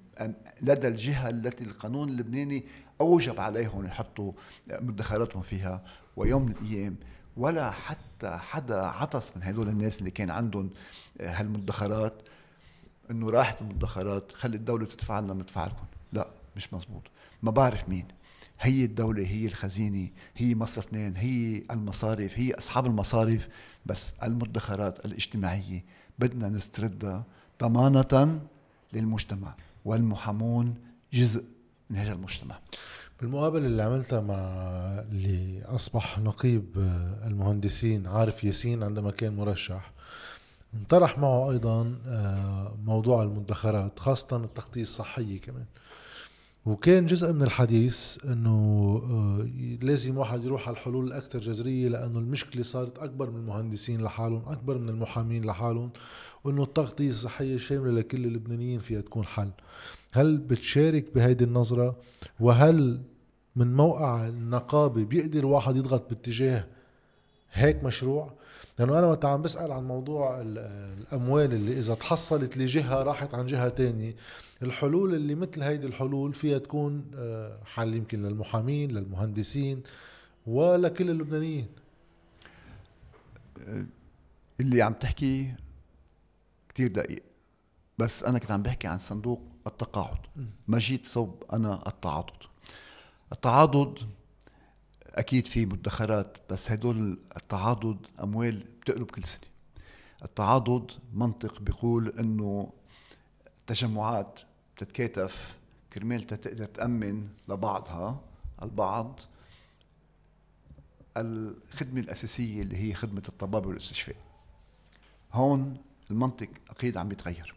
[0.62, 2.64] لدى الجهة التي القانون اللبناني
[3.00, 4.32] أوجب عليهم يحطوا
[4.70, 5.84] مدخراتهم فيها
[6.16, 6.96] ويوم من الأيام.
[7.36, 10.70] ولا حتى حدا عطس من هدول الناس اللي كان عندهم
[11.20, 12.22] هالمدخرات.
[13.10, 17.02] إنه راحت المدخرات خلي الدولة تدفع لنا ندفع لكم لا مش مزبوط
[17.42, 18.08] ما بعرف مين.
[18.60, 23.48] هي الدولة هي الخزينة هي مصرف اثنين هي المصارف هي أصحاب المصارف
[23.86, 25.84] بس المدخرات الاجتماعية
[26.18, 27.24] بدنا نستردها
[27.62, 28.40] ضمانة
[28.92, 29.54] للمجتمع.
[29.84, 30.74] والمحامون
[31.12, 31.44] جزء
[31.90, 32.58] من هذا المجتمع.
[33.20, 34.34] بالمقابلة اللي عملتها مع
[35.10, 36.66] اللي أصبح نقيب
[37.26, 39.92] المهندسين عارف ياسين عندما كان مرشح
[40.74, 45.64] انطرح معه أيضا آه، موضوع المدخرات خاصة التغطية الصحية كمان.
[46.66, 48.50] وكان جزء من الحديث إنه
[49.10, 49.48] آه،
[49.84, 54.78] لازم واحد يروح على الحلول الأكثر جذرية لأنه المشكلة صارت أكبر من المهندسين لحالهم أكبر
[54.78, 55.90] من المحامين لحالهم
[56.44, 59.50] وإنه التغطيه الصحيه شامله لكل اللبنانيين فيها تكون حل.
[60.12, 61.96] هل بتشارك بهيدي النظرة؟
[62.40, 63.00] وهل
[63.56, 66.66] من موقع النقابة بيقدر واحد يضغط باتجاه
[67.52, 68.32] هيك مشروع؟
[68.78, 73.68] لأنه أنا وقت عم بسأل عن موضوع الأموال اللي إذا تحصلت لجهة راحت عن جهة
[73.68, 74.16] تانية.
[74.62, 79.82] الحلول اللي مثل هيدي الحلول فيها تكون آه، حل يمكن للمحامين للمهندسين
[80.46, 81.66] ولكل اللبنانيين.
[84.60, 85.54] اللي عم تحكي
[86.68, 87.22] كتير دقيق.
[87.98, 90.18] بس أنا كنت عم بحكي عن صندوق التقاعد.
[90.68, 92.42] ما جيت صوب أنا التعاضد.
[93.32, 93.98] التعاضد
[95.14, 99.40] أكيد في مدخرات بس هدول التعاضد أموال بتقلب كل سنة.
[100.24, 102.72] التعاضد منطق بيقول إنه
[103.66, 104.40] تجمعات
[104.76, 105.56] بتتكاتف
[105.92, 108.20] كرمال تقدر تأمن لبعضها
[108.62, 109.20] البعض
[111.16, 114.16] الخدمة الأساسية اللي هي خدمة الطبابة والأستشفاء.
[115.32, 115.76] هون
[116.10, 117.54] المنطق أكيد عم بيتغير.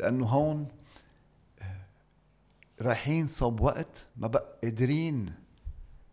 [0.00, 0.68] لأنه هون
[2.82, 5.34] رايحين صوب وقت ما بقى قادرين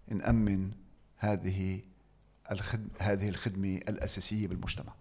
[0.07, 0.71] نأمن
[1.17, 1.81] هذه
[2.51, 4.93] الخدمة هذه الخدمة الأساسية بالمجتمع.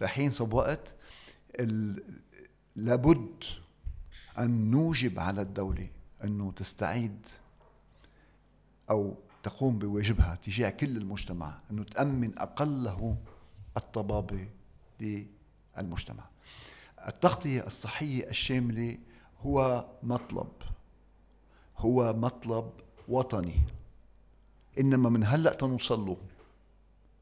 [0.00, 0.96] رايحين صوب وقت
[2.76, 3.44] لابد
[4.38, 5.88] أن نوجب على الدولة
[6.24, 7.26] أنه تستعيد
[8.90, 13.16] أو تقوم بواجبها تجاه كل المجتمع أنه تأمن أقله
[13.76, 14.48] الطبابة
[15.00, 16.24] للمجتمع.
[17.08, 18.98] التغطية الصحية الشاملة
[19.40, 20.52] هو مطلب
[21.78, 22.70] هو مطلب
[23.08, 23.60] وطني.
[24.78, 26.16] إنما من هلأ تنوصل له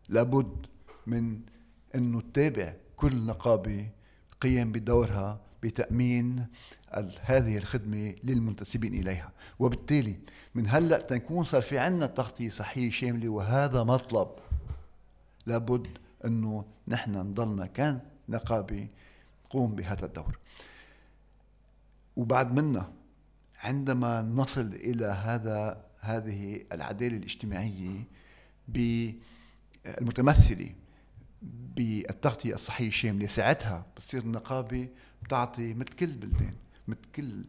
[0.08, 0.66] لابد
[1.06, 1.40] من
[1.94, 3.88] أنه تتابع كل نقابة
[4.40, 6.46] قيام بدورها بتأمين
[7.20, 9.32] هذه الخدمة للمنتسبين إليها.
[9.58, 10.16] وبالتالي
[10.54, 14.28] من هلأ تنكون صار في عنا تغطية صحية شاملة وهذا مطلب.
[15.46, 15.86] لابد
[16.24, 18.88] أنه نحن نضلنا كان نقابة
[19.50, 20.38] قوم بهذا الدور.
[22.16, 22.92] وبعد منا
[23.62, 28.04] عندما نصل إلى هذا هذه العدالة الاجتماعية
[29.86, 30.74] المتمثلة
[31.76, 34.88] بالتغطية الصحية الشاملة ساعتها بتصير النقابة
[35.22, 36.54] بتعطي مثل كل البلدان
[36.88, 37.44] مثل كل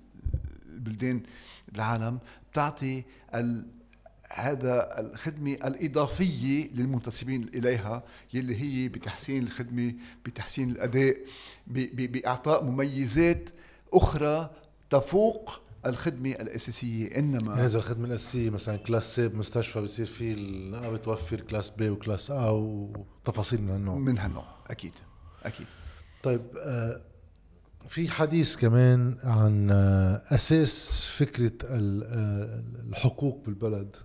[0.66, 1.22] البلدان
[1.68, 2.20] بالعالم
[2.52, 3.04] بتعطي
[3.36, 3.68] ال...
[4.34, 9.94] هذا الخدمة الإضافية للمنتسبين إليها يلي هي بتحسين الخدمة
[10.26, 11.18] بتحسين الأداء.
[11.68, 13.50] بإعطاء مميزات
[13.94, 14.52] أخرى
[14.90, 20.98] تفوق الخدمة الأساسية إنما يعني إذا الخدمة الأساسية مثلا class C بمستشفى بصير في النقابة
[20.98, 23.96] توفر class B و class A وتفاصيل من هالنوع.
[23.98, 24.94] من هالنوع أكيد
[25.44, 25.68] أكيد.
[26.24, 27.02] طيب آه
[27.90, 33.96] في حديث كمان عن آه أساس فكرة آه، الحقوق بالبلد.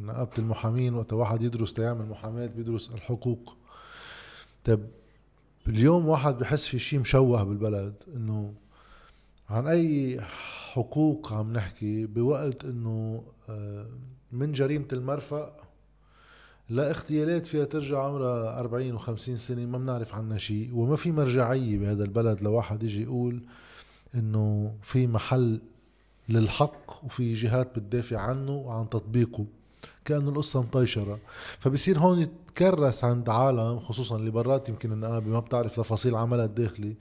[0.00, 3.56] نقابة المحامين وقت واحد يدرس ليعمل محاماة بيدرس الحقوق.
[4.64, 4.86] طيب
[5.68, 7.94] اليوم واحد بحس في شيء مشوه بالبلد.
[8.14, 8.54] إنه
[9.50, 10.20] عن أي
[10.76, 13.86] حقوق عم نحكي بوقت إنه آه،
[14.32, 15.56] من جريمة المرفأ
[16.70, 20.70] لاغتيالات فيها ترجع عمرها 40 و50 سنة ما بنعرف عنها شيء.
[20.74, 23.40] وما في مرجعية بهذا البلد لواحد يجي يقول
[24.14, 25.60] إنه في محل
[26.28, 29.44] للحق وفي جهات بتدافع عنه وعن تطبيقه
[30.04, 31.18] كأنه القصة مطيشرة
[31.58, 36.94] فبصير هون يتكرس عند عالم خصوصا اللي برات يمكن النقابة ما بتعرف تفاصيل عملها الداخلي.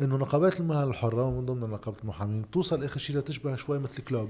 [0.00, 4.28] إنه نقابات المهن الحرة ومن ضمن نقابة المحامين توصل اخر شيء لتشبه شوي مثل كلوب.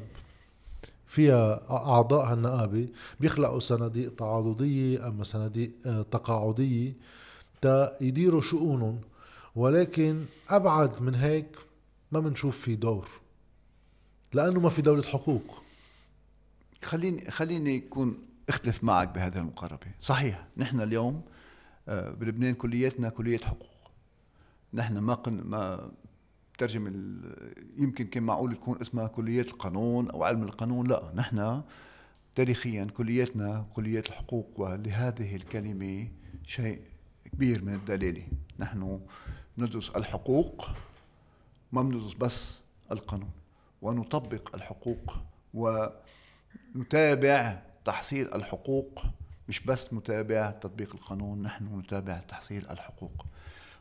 [1.06, 2.88] فيها أعضاء هالنقابة
[3.20, 6.92] بيخلقوا صناديق تعاضدية أما صناديق آه، تقاعدية
[7.60, 9.00] تا يديروا شؤونهم.
[9.56, 11.56] ولكن أبعد من هيك
[12.12, 13.08] ما بنشوف في دور
[14.32, 15.62] لأنه ما في دولة حقوق.
[16.82, 19.86] خليني خليني يكون أختلف معك بهذه المقاربة.
[20.00, 21.22] صحيح نحن اليوم
[21.88, 23.69] آه، بلبنان كلياتنا كلية حقوق.
[24.74, 25.90] نحن ما قن ما
[26.58, 26.86] ترجم
[27.76, 31.62] يمكن كان معقول تكون اسمها كليات القانون أو علم القانون لا نحن
[32.34, 36.08] تاريخيا كلياتنا كليات الحقوق ولهذه الكلمة
[36.46, 36.80] شيء
[37.32, 38.26] كبير من الدلاله
[38.58, 39.00] نحن
[39.58, 40.68] ندرس الحقوق
[41.72, 43.30] ما بندرس بس القانون
[43.82, 45.16] ونطبق الحقوق
[46.74, 49.02] ونتابع تحصيل الحقوق
[49.48, 53.26] مش بس متابع تطبيق القانون نحن نتابع تحصيل الحقوق.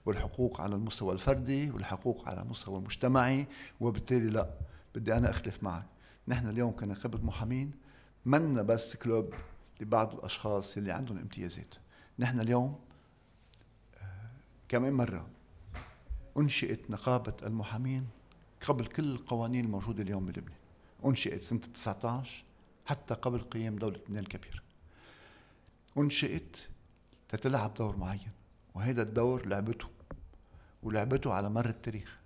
[0.09, 3.47] والحقوق على المستوى الفردي والحقوق على المستوى المجتمعي
[3.79, 4.49] وبالتالي لا
[4.95, 5.85] بدي أنا أختلف معك.
[6.27, 7.71] نحن اليوم كنقابه محامين
[8.25, 9.33] منا بس كلوب
[9.81, 11.75] لبعض الأشخاص اللي عندهم امتيازات.
[12.19, 12.79] نحن اليوم
[13.97, 14.29] آه،
[14.69, 15.27] كمان مرة
[16.37, 18.07] أنشئت نقابة المحامين
[18.67, 20.57] قبل كل القوانين الموجودة اليوم بلبنان.
[21.05, 22.43] أنشئت سنة 19
[22.85, 24.63] حتى قبل قيام دولة لبنان الكبير.
[25.97, 26.57] أنشئت
[27.29, 28.31] تتلعب دور معين
[28.75, 29.98] وهذا الدور لعبته
[30.83, 32.19] ولعبته على مر التاريخ.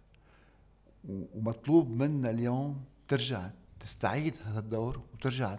[1.09, 5.57] ومطلوب منا اليوم ترجع تستعيد هذا الدور وترجع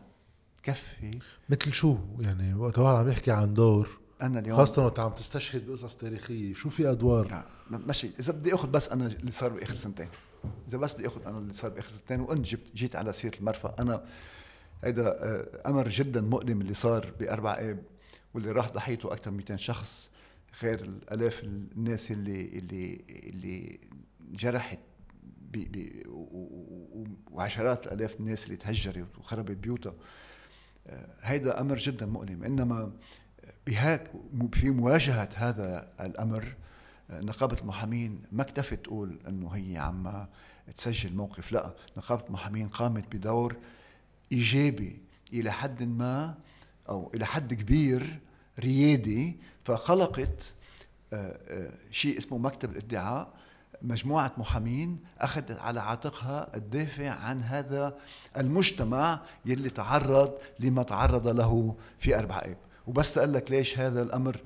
[0.63, 1.19] تكفي.
[1.49, 5.67] مثل شو؟ يعني وقت واحد عم يحكي عن دور أنا اليوم خاصة وقت عم تستشهد
[5.67, 7.29] بقصص تاريخية شو في أدوار؟
[7.71, 8.11] لا ماشي.
[8.21, 10.09] إذا بدي آخذ بس أنا اللي صار بآخر سنتين.
[10.69, 13.75] إذا بس بدي آخذ أنا اللي صار بآخر سنتين وأنت جبت جيت على سيرة المرفأ.
[13.79, 14.05] أنا
[14.85, 17.83] هيدا آه، أمر جدا مؤلم اللي صار بأربع آب
[18.35, 20.11] واللي راح ضحيته أكثر من 200 شخص.
[20.63, 23.81] غير الالاف الناس اللي اللي اللي
[24.33, 24.79] جرحت
[25.51, 26.03] بي بي
[27.31, 29.95] وعشرات الالاف الناس اللي تهجرت وخربت بيوتها.
[30.87, 32.45] آه، هيدا أمر جدا مؤلم.
[32.45, 32.93] إنما
[33.67, 34.11] بهاك
[34.53, 36.55] في مواجهة هذا الأمر
[37.11, 40.27] آه، نقابة المحامين ما اكتفت تقول إنه هي عم
[40.77, 41.53] تسجل موقف.
[41.53, 43.57] لا نقابة المحامين قامت بدور
[44.33, 44.99] إيجابي
[45.33, 46.35] إلى حد ما
[46.89, 48.21] أو إلى حد كبير
[48.61, 50.55] ريادي فخلقت
[51.13, 53.29] آه، آه، شيء اسمه مكتب الإدعاء.
[53.83, 57.97] مجموعة محامين أخذت على عاتقها الدافع عن هذا
[58.37, 64.41] المجتمع يلي تعرض لما تعرض له في أربع آب وبس أقول لك ليش هذا الأمر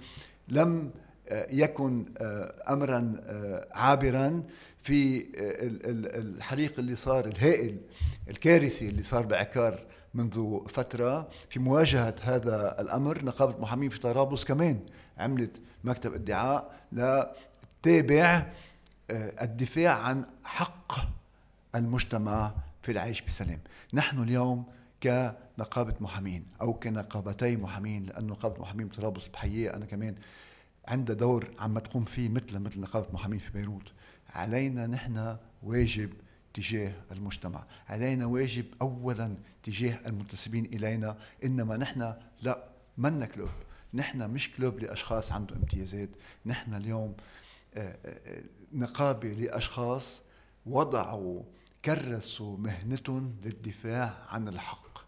[0.48, 0.90] لم
[1.28, 2.04] آه، يكن
[2.68, 3.14] أمرا
[3.72, 4.42] عابرا
[4.78, 5.26] في
[6.14, 7.76] الحريق اللي صار الهائل
[8.28, 9.80] الكارثي اللي صار بعكار
[10.14, 14.80] منذ فترة في مواجهة هذا الأمر نقابة محامين في طرابلس كمان
[15.18, 18.46] عملت مكتب ادعاء لتابع
[19.10, 20.92] آه، الدفاع عن حق
[21.74, 23.58] المجتمع في العيش بسلام
[23.94, 24.64] نحن اليوم
[25.02, 30.14] كنقابة محامين أو كنقابتي محامين لأنه نقابة محامين طرابلس بحيية أنا كمان
[30.88, 33.92] عندها دور عم تقوم فيه مثل مثل نقابة محامين في بيروت.
[34.30, 36.10] علينا نحن واجب
[36.54, 37.64] تجاه المجتمع.
[37.88, 42.64] علينا واجب أولا تجاه المنتسبين إلينا إنما نحن لا
[42.98, 43.48] منا كلوب.
[43.94, 46.08] نحن مش كلوب لأشخاص عندهم امتيازات.
[46.46, 47.14] نحن اليوم
[47.74, 50.22] آه، آه، نقابة لأشخاص
[50.66, 51.42] وضعوا
[51.84, 54.98] كرسوا مهنتهم للدفاع عن الحق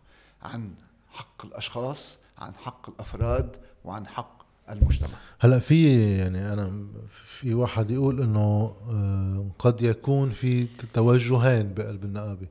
[0.42, 0.74] عن
[1.08, 4.39] حق الأشخاص عن حق الأفراد وعن حق
[4.72, 5.08] المجتمع.
[5.38, 6.86] هلا في يعني أنا
[7.24, 12.46] في واحد يقول إنه آه، قد يكون في توجهين بقلب النقابة.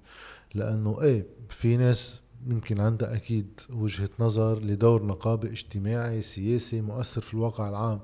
[0.56, 7.34] لأنه إيه في ناس يمكن عندها أكيد وجهة نظر لدور نقابة اجتماعي سياسي مؤثر في
[7.34, 8.00] الواقع العام.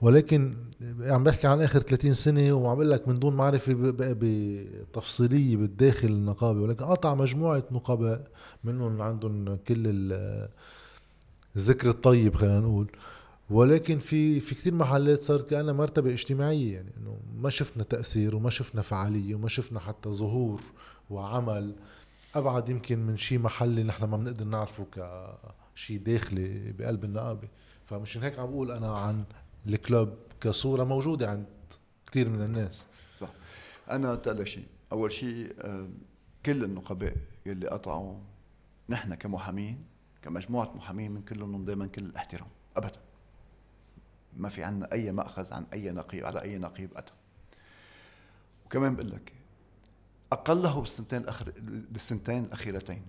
[0.00, 0.56] ولكن
[1.00, 6.60] عم بحكي عن آخر 30 سنة وعم بقول لك من دون معرفة بتفصيلية بالداخل النقابة.
[6.60, 8.28] ولكن قطع مجموعة نقباء
[8.64, 9.82] منهم عندهم كل
[11.56, 12.90] الذكر الطيب خلينا نقول.
[13.50, 18.50] ولكن في في كثير محلات صارت كأنها مرتبة اجتماعية يعني إنه ما شفنا تأثير وما
[18.50, 20.60] شفنا فعالية وما شفنا حتى ظهور
[21.10, 21.74] وعمل.
[22.34, 24.86] أبعد يمكن من شيء محلي نحن ما بنقدر نعرفه
[25.74, 27.48] كشيء داخلي بقلب النقابة.
[27.84, 29.24] فمشان هيك عم بقول أنا عن
[29.66, 31.46] الكلوب كصورة موجودة عند
[32.06, 32.86] كثير من الناس.
[33.16, 33.28] صح.
[33.90, 35.52] أنا تقول شيء أول شيء
[36.46, 38.18] كل النقباء يلي قطعوا
[38.88, 39.84] نحن كمحامين
[40.22, 42.48] كمجموعة محامين من كلهم دائما كل الاحترام.
[42.76, 43.00] ابدا.
[44.36, 47.12] ما في عنا أي مأخذ عن أي نقيب على أي نقيب أتى.
[48.66, 49.32] وكمان بقول لك
[50.32, 51.52] أقله بالسنتين الأخر
[51.90, 53.02] بالسنتين الأخيرتين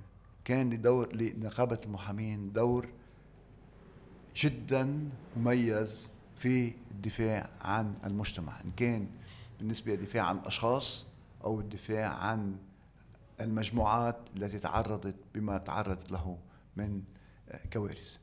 [0.45, 2.89] كان لدور لنقابة المحامين دور
[4.35, 8.61] جدا مميز في الدفاع عن المجتمع.
[8.61, 9.07] إن كان
[9.59, 11.05] بالنسبة للدفاع عن الأشخاص
[11.43, 12.57] أو الدفاع عن
[13.41, 16.37] المجموعات التي تعرضت بما تعرضت له
[16.75, 17.03] من
[17.73, 18.17] كوارث.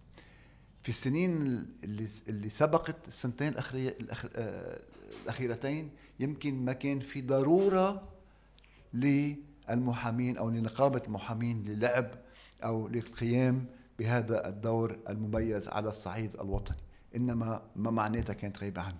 [0.83, 1.43] في السنين
[1.85, 4.79] اللي اللي سبقت السنتين آه،
[5.23, 5.91] الأخيرتين
[6.21, 8.09] يمكن ما كان في ضرورة
[8.95, 12.11] للمحامين أو لنقابة المحامين للعب
[12.65, 13.67] أو للقيام
[13.99, 16.77] بهذا الدور المميز على الصعيد الوطني.
[17.17, 18.99] إنما ما معناتها كانت غايبة عنه.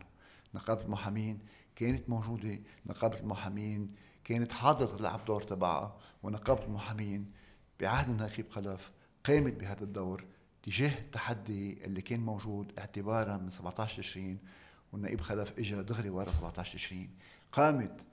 [0.55, 1.39] نقابة المحامين
[1.77, 7.33] كانت موجودة نقابة المحامين كانت حاضرة تلعب دور تبعها ونقابة المحامين
[7.81, 8.91] بعهد النقيب خلف
[9.25, 10.25] قامت بهذا الدور
[10.63, 14.39] تجاه التحدي اللي كان موجود اعتبارا من 17 تشرين
[14.93, 17.11] والنائب خلف اجى دغري ورا 17 تشرين
[17.53, 18.07] قامت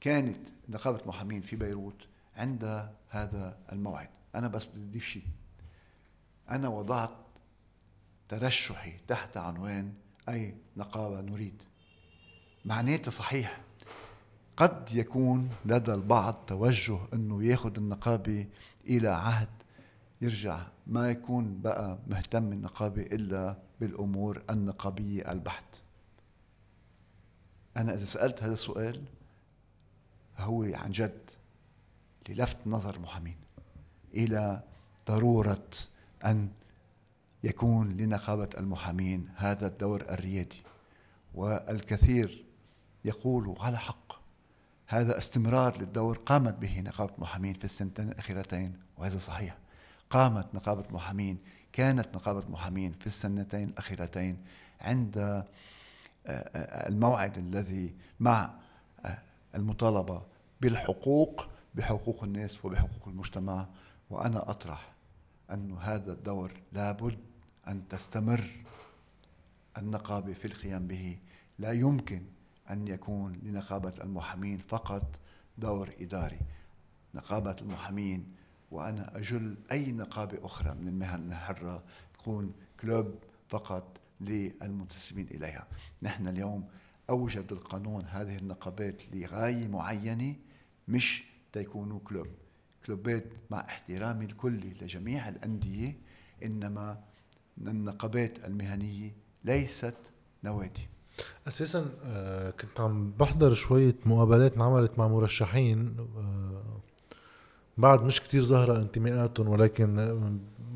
[0.00, 4.08] كانت نقابة محامين في بيروت عند هذا الموعد.
[4.34, 5.22] أنا بس بدي أضيف شيء.
[6.50, 7.16] أنا وضعت
[8.28, 9.92] ترشحي تحت عنوان
[10.28, 11.62] أي نقابة نريد.
[12.64, 13.60] معناتها صحيح.
[14.56, 18.46] قد يكون لدى البعض توجه إنه ياخذ النقابة
[18.86, 19.48] إلى عهد
[20.24, 20.66] يرجع.
[20.86, 25.64] ما يكون بقى مهتم النقابه إلا بالأمور النقابية البحت.
[27.76, 29.04] أنا إذا سألت هذا السؤال
[30.38, 31.30] هو عن جد
[32.28, 33.36] للفت نظر المحامين
[34.14, 34.62] إلى
[35.08, 35.68] ضرورة
[36.24, 36.48] أن
[37.44, 40.62] يكون لنقابة المحامين هذا الدور الريادي.
[41.34, 42.44] والكثير
[43.04, 44.12] يقول على حق
[44.86, 49.63] هذا استمرار للدور قامت به نقابة المحامين في السنتين الأخيرتين وهذا صحيح.
[50.14, 51.38] قامت نقابه المحامين
[51.72, 54.44] كانت نقابه المحامين في السنتين الأخيرتين
[54.80, 55.44] عند آه،
[56.26, 58.50] آه، الموعد الذي مع
[59.04, 59.18] آه،
[59.54, 60.22] المطالبة
[60.60, 63.66] بالحقوق بحقوق الناس وبحقوق المجتمع.
[64.10, 64.92] وأنا أطرح
[65.50, 67.18] أن هذا الدور لابد
[67.68, 68.50] أن تستمر
[69.78, 71.18] النقابة في القيام به.
[71.58, 72.22] لا يمكن
[72.70, 75.18] أن يكون لنقابة المحامين فقط
[75.58, 76.40] دور إداري.
[77.14, 81.82] نقابة المحامين وأنا أجل أي نقابة أخرى من المهن الحرة
[82.18, 83.14] تكون كلوب
[83.48, 85.66] فقط للمنتسبين إليها.
[86.02, 86.68] نحن اليوم
[87.10, 90.34] أوجد القانون هذه النقابات لغاية معينة
[90.88, 92.26] مش تيكونوا كلوب.
[92.86, 95.96] كلوبات مع احترامي الكلي لجميع الأندية
[96.44, 97.00] إنما
[97.58, 99.12] النقابات المهنية
[99.44, 99.96] ليست
[100.44, 100.88] نوادي.
[101.48, 106.73] أساسا آه، كنت عم بحضر شوية مقابلات انعملت مع مرشحين آه،
[107.78, 110.18] بعد مش كتير ظاهرة انتماءاتهم ولكن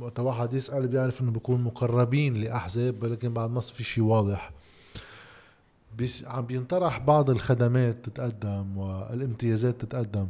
[0.01, 4.53] وقت واحد يسأل بيعرف إنه بيكون مقربين لأحزاب ولكن بعد ما في شيء واضح.
[5.99, 10.29] بيس عم بينطرح بعض الخدمات تتقدم والامتيازات تتقدم.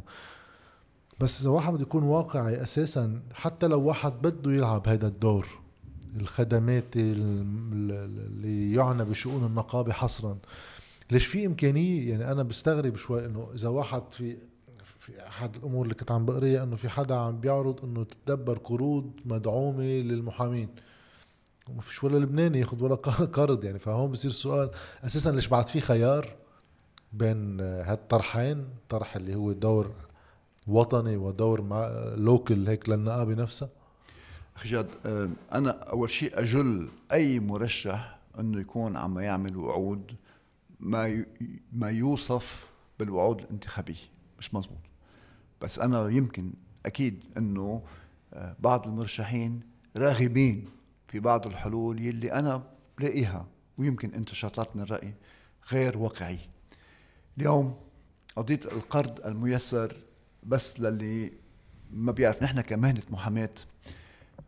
[1.19, 5.47] بس إذا واحد بده يكون واقعي أساسا حتى لو واحد بده يلعب هذا الدور
[6.15, 10.37] الخدمات اللي يعنى بشؤون النقابة حصرا
[11.11, 14.37] ليش في إمكانية؟ يعني أنا بستغرب شوي إنه إذا واحد في
[15.09, 19.11] في أحد الأمور اللي كنت عم بقريها إنه في حدا عم بيعرض إنه تتدبر قروض
[19.25, 20.69] مدعومة للمحامين.
[21.69, 22.95] وما فيش ولا لبناني ياخذ ولا
[23.37, 23.79] قرض يعني.
[23.79, 24.71] فهون بصير السؤال
[25.03, 26.35] أساسا ليش بعد في خيار
[27.13, 29.91] بين هالطرحين؟ طرح اللي هو دور
[30.67, 33.69] وطني ودور مع لوكل هيك للنقابة نفسها.
[34.55, 40.15] أخي جاد آه، أنا أول شيء أجل أي مرشح إنه يكون عم يعمل وعود
[40.79, 41.25] ما
[41.73, 44.09] ما يوصف بالوعود الانتخابية.
[44.39, 44.88] مش مزبوط.
[45.61, 46.53] بس أنا يمكن
[46.85, 47.81] أكيد إنه
[48.33, 49.61] آه، بعض المرشحين
[49.97, 50.65] راغبين
[51.07, 52.63] في بعض الحلول يلي أنا
[52.97, 53.47] بلاقيها
[53.77, 55.13] ويمكن أنت شاطرتني الرأي
[55.71, 56.39] غير واقعي.
[57.37, 57.75] اليوم
[58.35, 59.97] قضية القرض الميسر
[60.43, 61.31] بس للي
[61.91, 63.49] ما بيعرف نحن كمهنة محاماة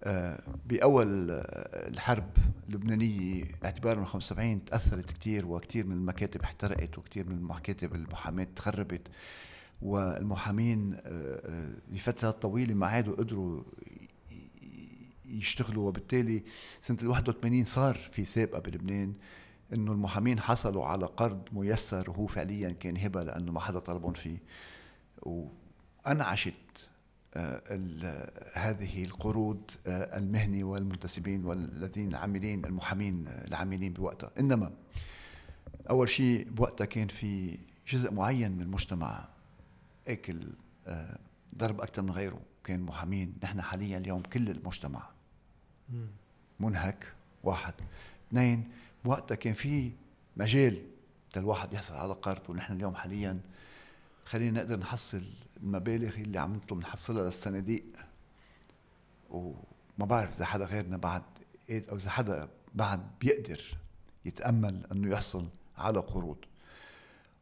[0.03, 1.31] آه، بأول
[1.87, 2.29] الحرب
[2.69, 9.07] اللبنانية اعتبارا من 75 تأثرت كثير وكثير من المكاتب احترقت وكثير من المكاتب المحاماة تخربت.
[9.81, 13.63] والمحامين آه، آه، لفترات طويلة ما عادوا قدروا
[15.25, 16.43] يشتغلوا وبالتالي
[16.81, 19.13] سنة ال 81 صار في سابقة بلبنان
[19.73, 24.37] إنه المحامين حصلوا على قرض ميسر وهو فعليا كان هبة لأنه ما حدا طلبهم فيه.
[25.21, 26.53] وانعشت
[27.33, 34.31] آه، هذه القروض المهني والمنتسبين والذين العاملين المحامين العاملين بوقتها.
[34.39, 34.71] إنما
[35.89, 37.57] أول شيء بوقتها كان في
[37.87, 39.27] جزء معين من المجتمع
[40.07, 40.39] أكل
[40.87, 41.19] آه،
[41.55, 42.39] ضرب أكثر من غيره.
[42.63, 43.33] كان محامين.
[43.43, 45.09] نحن حاليا اليوم كل المجتمع.
[46.59, 47.13] منهك.
[47.43, 47.73] واحد.
[48.27, 48.71] اثنين
[49.05, 49.91] بوقتها كان في
[50.37, 50.81] مجال
[51.37, 53.39] الواحد يحصل على قرض ونحن اليوم حاليا
[54.25, 55.23] خلينا نقدر نحصل
[55.57, 57.83] المبالغ اللي عم نطلب نحصلها للصناديق
[59.29, 59.55] وما
[59.99, 61.23] بعرف إذا حدا غيرنا بعد
[61.71, 63.61] أو إذا حدا بعد بيقدر
[64.25, 65.47] يتأمل إنه يحصل
[65.77, 66.37] على قروض.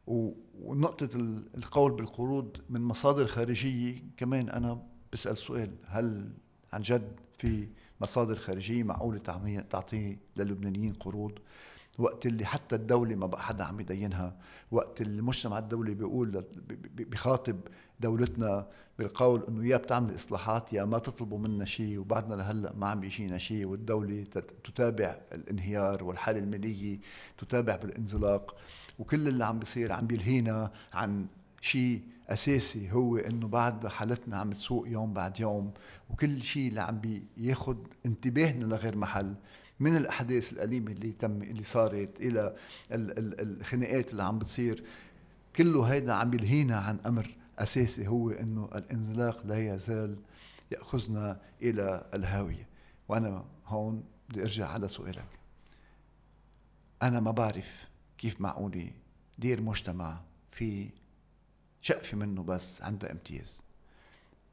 [0.06, 1.08] ونقطة
[1.56, 4.82] القول بالقروض من مصادر خارجية كمان أنا
[5.12, 6.30] بسأل سؤال هل
[6.72, 7.68] عن جد في
[8.00, 9.18] مصادر خارجية معقولة
[9.70, 11.32] تعطي للبنانيين قروض؟
[11.98, 14.36] وقت اللي حتى الدولة ما بقى حدا عم يدينها
[14.70, 16.44] وقت المجتمع الدولي بيقول
[16.96, 17.60] بخاطب
[18.00, 18.66] دولتنا
[18.98, 23.38] بالقول إنه يا بتعمل إصلاحات يا ما تطلبوا منا شيء وبعدنا لهلأ ما عم بيجينا
[23.38, 24.24] شيء والدولة
[24.64, 26.98] تتابع الانهيار والحالة المالية
[27.38, 28.56] تتابع بالانزلاق.
[29.00, 31.26] وكل اللي عم بيصير عم بيلهينا عن
[31.60, 35.72] شيء أساسي هو إنه بعد حالتنا عم تسوق يوم بعد يوم
[36.10, 37.00] وكل شيء اللي عم
[37.36, 37.76] بياخذ
[38.06, 39.34] انتباهنا لغير محل
[39.80, 42.56] من الأحداث الأليمة اللي تم اللي صارت إلى
[42.92, 44.84] الخناقات اللي عم بتصير
[45.56, 50.16] كله هيدا عم يلهينا عن أمر أساسي هو إنه الانزلاق لا يزال
[50.72, 52.68] يأخذنا إلى الهاوية.
[53.08, 55.26] وأنا هون بدي أرجع على سؤالك.
[57.02, 57.89] أنا ما بعرف
[58.20, 58.90] كيف معقولة
[59.38, 60.88] دير مجتمع في
[61.80, 63.60] شقفة منه بس عنده امتياز؟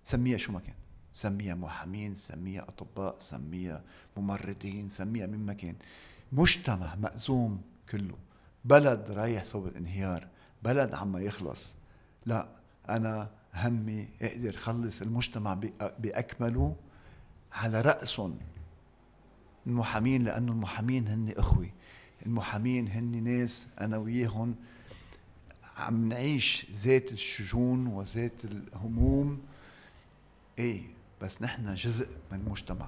[0.04, 0.76] سميها شو ما كان.
[1.14, 3.84] سميها محامين سميها أطباء سميها
[4.18, 5.76] ممرضين سميها من مكان
[6.32, 8.18] مجتمع مأزوم كله.
[8.66, 10.28] بلد رايح صوب الانهيار.
[10.64, 11.74] بلد عم يخلص.
[12.26, 12.48] لا
[12.90, 15.54] أنا همي أقدر خلص المجتمع
[16.00, 16.76] بأكمله
[17.52, 18.40] على رأسهم.
[19.68, 21.72] المحامين لأنه المحامين هن أخوي
[22.28, 24.56] المحامين هن ناس أنا وياهم
[25.78, 29.42] عم نعيش ذات الشجون وذات الهموم.
[30.60, 30.82] إيه
[31.22, 32.88] بس نحن جزء من مجتمع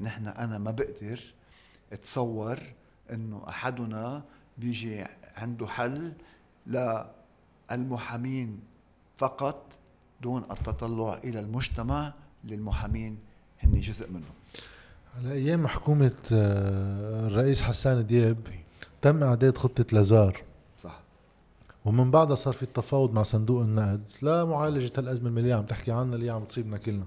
[0.00, 1.20] نحن أنا ما بقدر
[1.92, 2.58] أتصور
[3.12, 4.22] إنه أحدنا
[4.58, 5.04] بيجي
[5.36, 6.12] عنده حل
[7.70, 8.60] للمحامين
[9.16, 9.72] فقط
[10.22, 12.12] دون التطلع إلى المجتمع.
[12.44, 13.18] للمحامين
[13.60, 14.26] هن جزء منه.
[15.16, 18.36] على أيام حكومة آه، الرئيس حسان دياب
[19.02, 20.42] تم إعداد خطة لازار.
[20.82, 21.00] صح.
[21.84, 24.02] ومن بعدها صار في التفاوض مع صندوق النقد.
[24.22, 27.04] لمعالجه هالازمه اللي عم تحكي عنها اللي عم تصيبنا كلنا.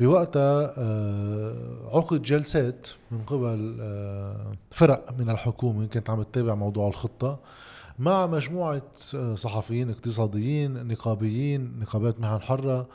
[0.00, 5.86] بوقتها آه، عقد جلسات من قبل آه، فرق من الحكومة.
[5.86, 7.38] كانت عم تتابع موضوع الخطة.
[7.98, 8.82] مع مجموعة
[9.14, 12.86] آه، صحفيين اقتصاديين نقابيين نقابات مهن حرة.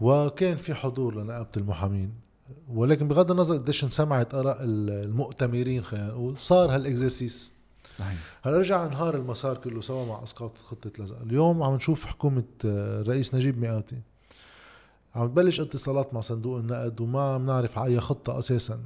[0.00, 2.23] وكان في حضور لنقابة المحامين.
[2.68, 7.52] ولكن بغض النظر قديش انسمعت آراء المؤتمرين خلينا نقول صار هالإكزرسيس.
[7.96, 8.18] صحيح.
[8.42, 11.20] هلا رجع انهار المسار كله سوا مع أسقاط خطة لزق.
[11.20, 14.00] اليوم عم نشوف حكومة الرئيس آه، نجيب مئاتي.
[15.14, 18.80] عم تبلش اتصالات مع صندوق النقد وما بنعرف على أي خطة أساسا.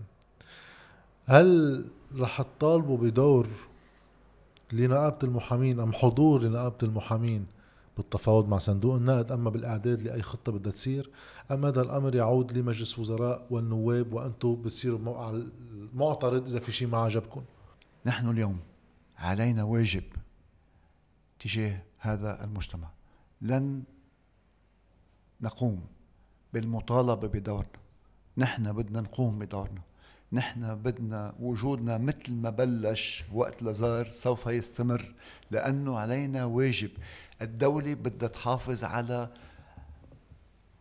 [1.26, 1.84] هل
[2.16, 3.48] رح تطالبوا بدور
[4.72, 7.46] لنقابة المحامين أم حضور لنقابة المحامين؟
[7.99, 11.11] بالتفاوض مع صندوق النقد أما بالإعداد لأي خطة بدها تصير.
[11.51, 16.99] أم هذا الأمر يعود لمجلس وزراء والنواب وأنتم بتصيروا بموقع المعترض إذا في شيء ما
[16.99, 17.44] عجبكم.
[18.07, 18.61] نحن اليوم
[19.18, 20.05] علينا واجب
[21.38, 22.88] تجاه هذا المجتمع.
[23.40, 23.82] لن
[25.40, 25.84] نقوم
[26.53, 27.68] بالمطالبة بدورنا.
[28.36, 29.88] نحن بدنا نقوم بدورنا.
[30.33, 35.14] نحن بدنا وجودنا مثل ما بلش وقت لازار سوف يستمر
[35.51, 36.91] لأنه علينا واجب.
[37.43, 39.29] الدولة بدها تحافظ على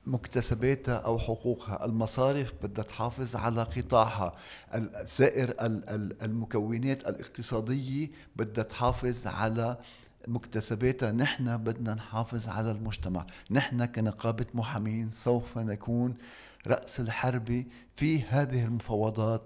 [0.05, 1.85] مكتسباتها أو حقوقها.
[1.85, 4.31] المصارف بدها تحافظ على قطاعها.
[5.03, 5.53] سائر
[6.21, 9.77] المكونات الاقتصادية بدها تحافظ على
[10.27, 11.11] مكتسباتها.
[11.11, 13.25] نحن بدنا نحافظ على المجتمع.
[13.51, 16.15] نحن كنقابة محامين سوف نكون
[16.67, 17.65] رأس الحربة
[17.95, 19.41] في هذه المفاوضات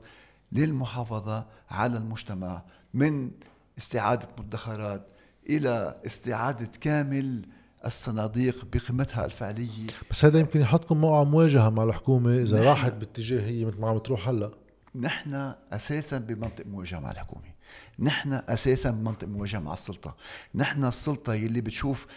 [0.52, 2.62] للمحافظة على المجتمع
[2.94, 3.32] من
[3.78, 5.08] استعادة مدخرات
[5.50, 7.46] إلى استعادة كامل
[7.86, 9.88] الصناديق بقيمتها الفعلية.
[10.12, 13.98] بس هذا يمكن يحطكم موقع مواجهة مع الحكومة إذا راحت باتجاه هي مثل ما عم
[13.98, 14.52] تروح هلا.
[14.96, 17.52] نحن أساسا بمنطق مواجهة مع الحكومة.
[18.00, 20.16] نحن أساسا بمنطق مواجهة مع السلطة.
[20.56, 22.08] نحن السلطة يلي بتشوف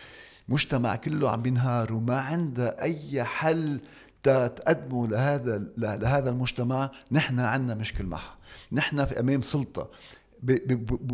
[0.48, 3.80] مجتمع كله عم بينهار وما عندها أي حل
[4.24, 8.34] تقدموا لهذا لهذا المجتمع نحن عندنا مشكل معها.
[8.72, 9.88] نحن في أمام سلطة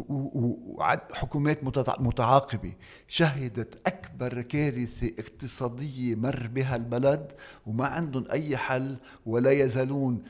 [0.08, 1.64] وحكومات
[2.00, 2.72] متعاقبة
[3.08, 7.32] شهدت أكبر كارثة اقتصادية مر بها البلد
[7.66, 8.96] وما عندهم أي حل
[9.26, 10.22] ولا يزالون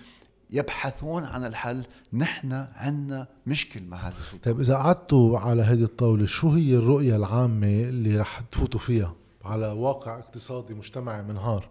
[0.50, 1.86] يبحثون عن الحل.
[2.12, 7.66] نحن عندنا مشكل مع هذا طيب إذا قعدتوا على هذه الطاولة شو هي الرؤية العامة
[7.66, 9.14] اللي رح تفوتوا فيها
[9.44, 11.68] على واقع اقتصادي مجتمعي منهار؟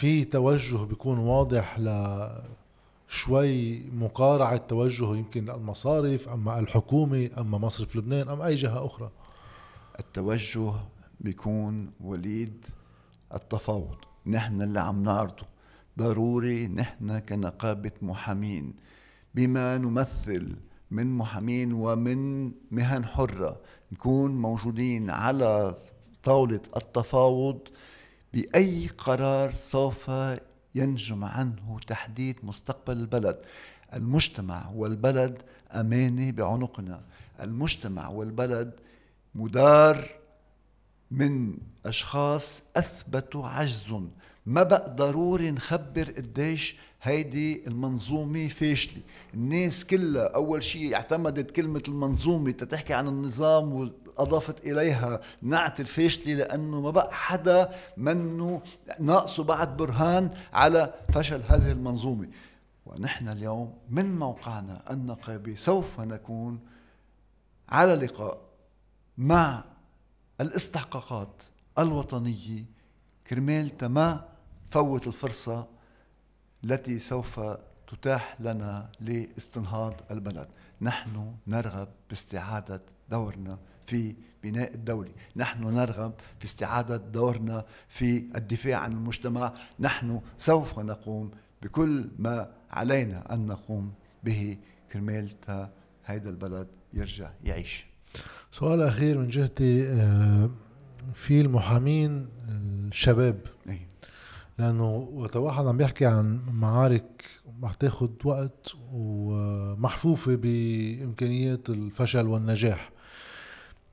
[0.00, 1.88] في توجه بيكون واضح ل
[3.08, 9.10] شوي مقارعة توجه يمكن المصارف أما الحكومة أما مصرف لبنان أم أي جهة أخرى.
[9.98, 10.72] التوجه
[11.20, 12.64] بيكون وليد
[13.34, 13.96] التفاوض.
[14.26, 15.46] نحن اللي عم نعرضه.
[15.98, 18.74] ضروري نحن كنقابة محامين.
[19.34, 20.56] بما نمثل
[20.90, 23.60] من محامين ومن مهن حرة
[23.92, 25.74] نكون موجودين على
[26.22, 27.58] طاولة التفاوض
[28.32, 30.10] بأي قرار سوف
[30.74, 33.38] ينجم عنه تحديد مستقبل البلد.
[33.94, 37.00] المجتمع والبلد امانه بعنقنا.
[37.40, 38.72] المجتمع والبلد
[39.34, 40.08] مدار
[41.10, 44.10] من أشخاص اثبتوا عجزهم
[44.46, 49.02] ما بقى ضروري نخبر قديش هيدي المنظومة فاشلة.
[49.34, 53.72] الناس كلها أول شيء اعتمدت كلمة المنظومة تتحكي عن النظام
[54.20, 58.62] وأضافت إليها نعت الفاشلة لأنه ما بقى حدا منه
[59.00, 62.28] ناقصه بعد برهان على فشل هذه المنظومة.
[62.86, 66.60] ونحن اليوم من موقعنا النقابي سوف نكون
[67.68, 68.40] على لقاء
[69.18, 69.64] مع
[70.40, 71.42] الاستحقاقات
[71.78, 72.64] الوطنية
[73.26, 74.28] كرمال تما
[74.70, 75.66] فوت الفرصة
[76.64, 77.40] التي سوف
[77.88, 80.48] تتاح لنا لاستنهاض البلد.
[80.80, 85.10] نحن نرغب باستعادة دورنا في بناء الدولة.
[85.36, 89.54] نحن نرغب في استعادة دورنا في الدفاع عن المجتمع.
[89.80, 91.30] نحن سوف نقوم
[91.62, 93.92] بكل ما علينا أن نقوم
[94.24, 94.58] به.
[94.92, 95.28] كرمال
[96.06, 97.86] هيدا البلد يرجع يعيش.
[98.52, 100.50] سؤال أخير من جهتي آه،
[101.14, 103.40] في المحامين الشباب.
[103.68, 103.80] أي.
[104.58, 107.24] لأنه وقت واحد عم بيحكي عن معارك
[107.62, 112.90] رح تاخد وقت ومحفوفة بإمكانيات الفشل والنجاح.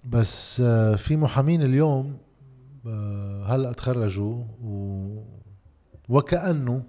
[0.10, 2.18] بس آه، في محامين اليوم
[2.88, 5.24] آه، هلا تخرجوا و
[6.10, 6.84] وكأنه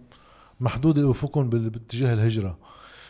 [0.61, 2.59] محدودة أفقهم باتجاه الهجرة.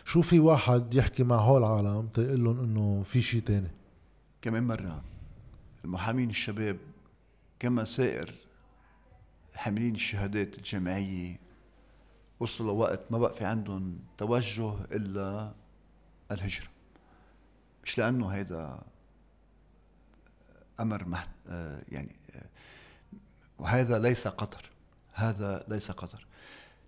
[0.05, 3.71] شو في واحد يحكي مع هول العالم تيقول لهم إنه في شيء تاني؟
[4.43, 5.03] كمان مرة
[5.85, 6.77] المحامين الشباب
[7.59, 8.35] كما سائر
[9.55, 11.41] حاملين الشهادات الجامعية
[12.41, 15.53] وصلوا لوقت ما بقى في عندهم توجه إلا
[16.31, 16.69] الهجرة.
[17.85, 18.79] مش لأنه هيدا
[20.81, 21.29] أمر محت...
[21.89, 22.17] يعني
[23.59, 24.71] وهذا ليس قطر.
[25.13, 26.27] هذا ليس قطر.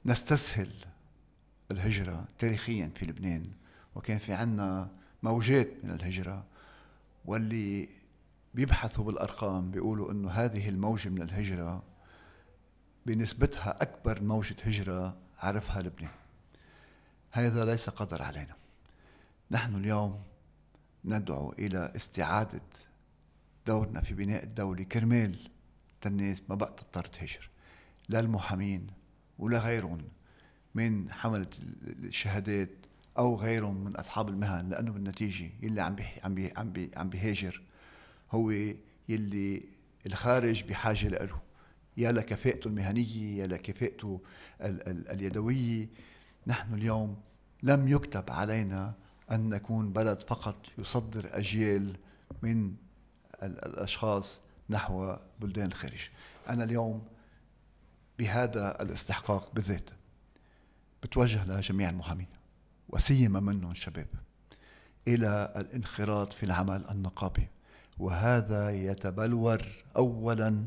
[0.07, 0.71] نستسهل
[1.71, 3.47] الهجرة تاريخيا في لبنان
[3.95, 4.89] وكان في عنا
[5.23, 6.45] موجات من الهجرة
[7.25, 7.89] واللي
[8.55, 11.83] بيبحثوا بالأرقام بيقولوا أنه هذه الموجة من الهجرة
[13.07, 16.11] بنسبتها أكبر موجة هجرة عرفها لبنان.
[17.31, 18.57] هذا ليس قدر علينا.
[19.51, 20.23] نحن اليوم
[21.05, 22.61] ندعو إلى استعادة
[23.67, 25.39] دورنا في بناء الدولة كرمال
[26.07, 27.49] الناس ما بقى تضطر تهجر
[28.09, 28.87] لا المحامين
[29.39, 29.99] ولا غيرهم
[30.75, 31.47] من حملة
[31.87, 32.69] الشهادات
[33.19, 37.09] أو غيرهم من أصحاب المهن لأنه بالنتيجة يلي عم بي عم بي عم بي عم
[37.11, 37.63] بيهاجر
[38.31, 38.51] هو
[39.09, 39.63] يلي
[40.07, 41.41] الخارج بحاجة له.
[41.97, 44.21] يا لكفاءته المهنية يا لكفاءته
[44.61, 45.89] ال ال اليدوية.
[46.47, 47.21] نحن اليوم
[47.63, 48.95] لم يكتب علينا
[49.31, 51.97] أن نكون بلد فقط يصدر أجيال
[52.43, 52.75] من
[53.43, 56.11] الأشخاص نحو بلدان الخارج
[56.49, 57.03] أنا اليوم
[58.19, 59.91] بهذا الاستحقاق بالذات
[61.03, 62.27] بتوجه لجميع المحامين
[62.89, 64.07] وسيما منهم الشباب
[65.09, 67.49] إلى الانخراط في العمل النقابي.
[67.99, 69.63] وهذا يتبلور
[69.97, 70.65] أولا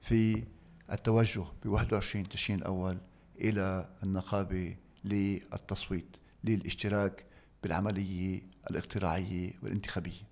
[0.00, 0.44] في
[0.92, 2.98] التوجه ب 21 تشرين الأول
[3.40, 7.24] إلى النقابة للتصويت للاشتراك
[7.62, 10.22] بالعملية الاقتراعية والانتخابية.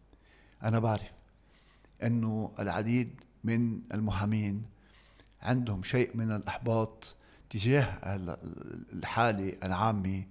[0.62, 1.12] أنا بعرف
[2.03, 4.62] أنه العديد من المحامين
[5.42, 7.16] عندهم شيء من الإحباط
[7.50, 7.98] تجاه
[8.92, 10.22] الحالة العامة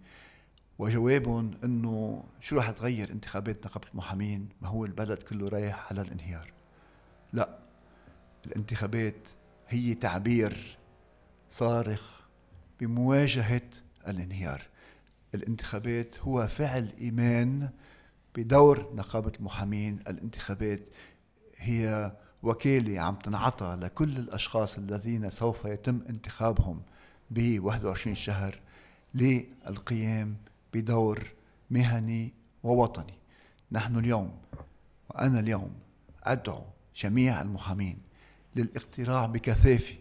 [0.80, 6.54] وجوابهم إنه شو رح تغير انتخابات نقابة المحامين ما هو البلد كله رايح على الانهيار.
[7.34, 7.60] لا
[8.46, 9.28] الانتخابات
[9.68, 10.78] هي تعبير
[11.50, 12.22] صارخ
[12.80, 13.70] بمواجهة
[14.08, 14.62] الانهيار.
[15.36, 17.70] الانتخابات هو فعل إيمان
[18.36, 20.00] بدور نقابة المحامين.
[20.08, 20.90] الانتخابات
[21.62, 22.12] هي
[22.44, 26.82] وكالة عم تنعطى لكل الأشخاص الذين سوف يتم انتخابهم
[27.32, 28.60] ب 21 شهر
[29.16, 30.36] للقيام
[30.74, 31.24] بدور
[31.72, 32.34] مهني
[32.64, 33.14] ووطني.
[33.72, 34.32] نحن اليوم
[35.10, 35.72] وأنا اليوم
[36.24, 36.64] أدعو
[36.96, 37.98] جميع المحامين
[38.56, 39.96] للاقتراع بكثافة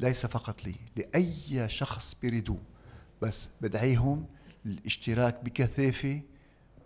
[0.00, 2.58] ليس فقط لي لأي شخص بيريدوه
[3.22, 4.26] بس بدعيهم
[4.64, 6.20] للاشتراك بكثافة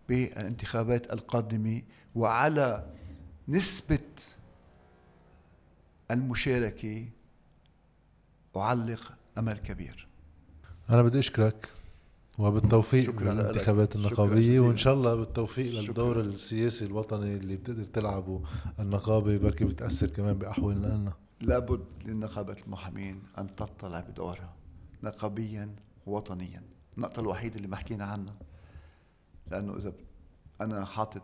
[0.08, 1.82] بالانتخابات القادمة
[2.14, 2.86] وعلى
[3.48, 3.98] نسبة
[6.10, 7.08] المشاركة
[8.56, 10.08] أعلق أمل كبير.
[10.90, 11.68] أنا بدي أشكرك
[12.38, 15.82] وبالتوفيق للانتخابات النقابية وإن شاء الله بالتوفيق شكرا.
[15.82, 18.42] للدور السياسي الوطني اللي بتقدر تلعبه
[18.80, 21.12] النقابة بركي بتأثر كمان بأحوالنا لنا.
[21.40, 24.54] لابد لنقابة المحامين أن تطلع بدورها
[25.02, 25.76] نقابيا
[26.06, 26.62] وطنيا
[26.96, 28.34] النقطة الوحيدة اللي ما حكينا عنها
[29.50, 29.92] لأنه إذا
[30.60, 31.22] أنا حاطط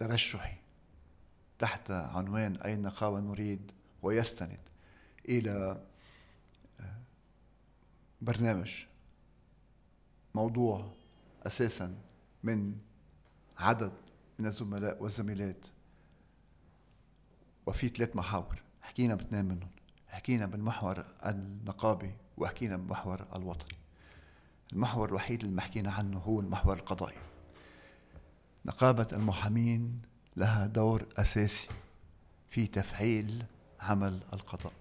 [0.00, 0.56] ترشحي
[1.58, 3.72] تحت عنوان أي نقابة نريد
[4.02, 4.58] ويستند
[5.28, 5.84] إلى
[8.20, 8.84] برنامج
[10.34, 10.92] موضوع
[11.46, 11.94] أساسا
[12.42, 12.78] من
[13.58, 13.92] عدد
[14.38, 15.66] من الزملاء والزميلات.
[17.66, 18.62] وفي ثلاث محاور.
[18.82, 19.70] حكينا باثنين منهم.
[20.08, 23.78] حكينا بالمحور النقابي وحكينا بالمحور الوطني.
[24.72, 27.29] المحور الوحيد اللي ما حكينا عنه هو المحور القضائي.
[28.64, 30.02] نقابة المحامين
[30.36, 31.68] لها دور أساسي
[32.48, 33.44] في تفعيل
[33.80, 34.72] عمل القضاء.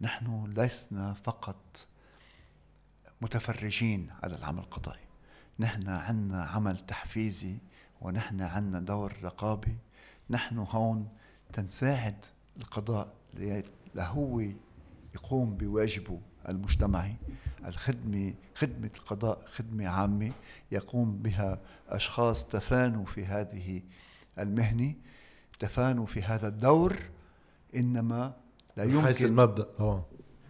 [0.00, 1.86] نحن لسنا فقط
[3.20, 5.04] متفرجين على العمل القضائي.
[5.58, 7.58] نحن عنا عمل تحفيزي
[8.00, 9.76] ونحن عنا دور رقابي.
[10.30, 11.08] نحن هون
[11.52, 12.24] تنساعد
[12.56, 13.12] القضاء
[13.94, 14.40] لهو
[15.14, 17.16] يقوم بواجبه المجتمعي.
[17.66, 20.32] الخدمة خدمة القضاء خدمة عامة
[20.72, 21.58] يقوم بها
[21.88, 23.82] أشخاص تفانوا في هذه
[24.38, 24.96] المهني
[25.58, 26.96] تفانوا في هذا الدور
[27.76, 28.32] إنما
[28.76, 30.02] لا يمكن حيث المبدأ طبعا.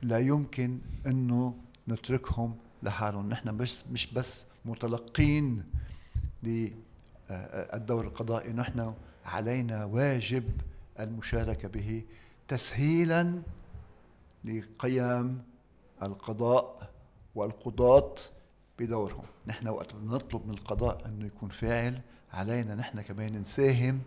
[0.03, 1.55] لا يمكن إنه
[1.89, 3.29] نتركهم لحالهم.
[3.29, 5.65] نحن مش مش بس متلقين
[6.43, 8.95] للدور القضائي نحن
[9.25, 10.45] علينا واجب
[11.01, 12.03] المشاركة به
[12.49, 13.43] تسهيلا
[14.45, 15.43] لقيام
[16.03, 16.91] القضاء
[17.35, 18.14] والقضاة
[18.78, 19.24] بدورهم.
[19.47, 22.01] نحن وقت نطلب من القضاء أنه يكون فاعل
[22.33, 24.01] علينا نحن كمان نساهم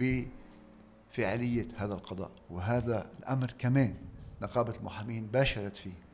[0.00, 2.30] بفعالية هذا القضاء.
[2.50, 3.94] وهذا الأمر كمان
[4.42, 6.06] نقابة المحامين باشرت فيه.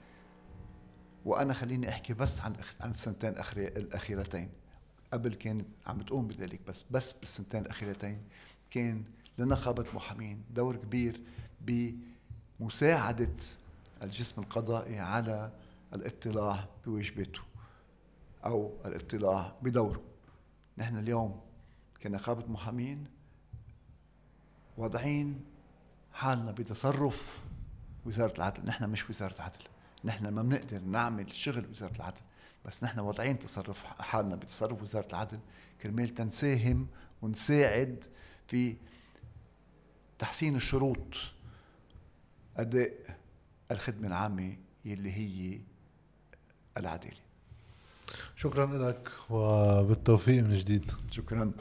[1.25, 4.49] وأنا خليني أحكي بس عن عن السنتين الأخيرتين.
[5.13, 8.19] قبل كان عم بتقوم بذلك بس بس بالسنتين الأخيرتين
[8.71, 9.05] كان
[9.39, 11.21] لنقابة المحامين دور كبير
[12.61, 13.37] بمساعدة
[14.03, 15.51] الجسم القضائي على
[15.95, 17.41] الاطلاع بواجباته
[18.45, 20.03] أو الاطلاع بدوره.
[20.79, 21.41] نحن اليوم
[22.03, 23.07] كنقابة محامين
[24.77, 25.45] واضعين
[26.13, 27.45] حالنا بتصرف
[28.07, 28.65] وزارة العدل.
[28.65, 29.61] نحن مش وزارة العدل
[30.05, 32.21] نحن ما بنقدر نعمل شغل وزارة العدل.
[32.65, 35.39] بس نحن واضعين تصرف حالنا بتصرف وزارة العدل.
[35.83, 36.87] كرمال تنساهم
[37.23, 38.05] ونساعد
[38.47, 38.77] في
[40.19, 41.17] تحسين الشروط
[42.57, 43.19] أداء
[43.71, 45.61] الخدمة العامة يلي هي
[46.77, 47.23] العداله
[48.37, 51.53] شكرا لك وبالتوفيق من جديد شكرا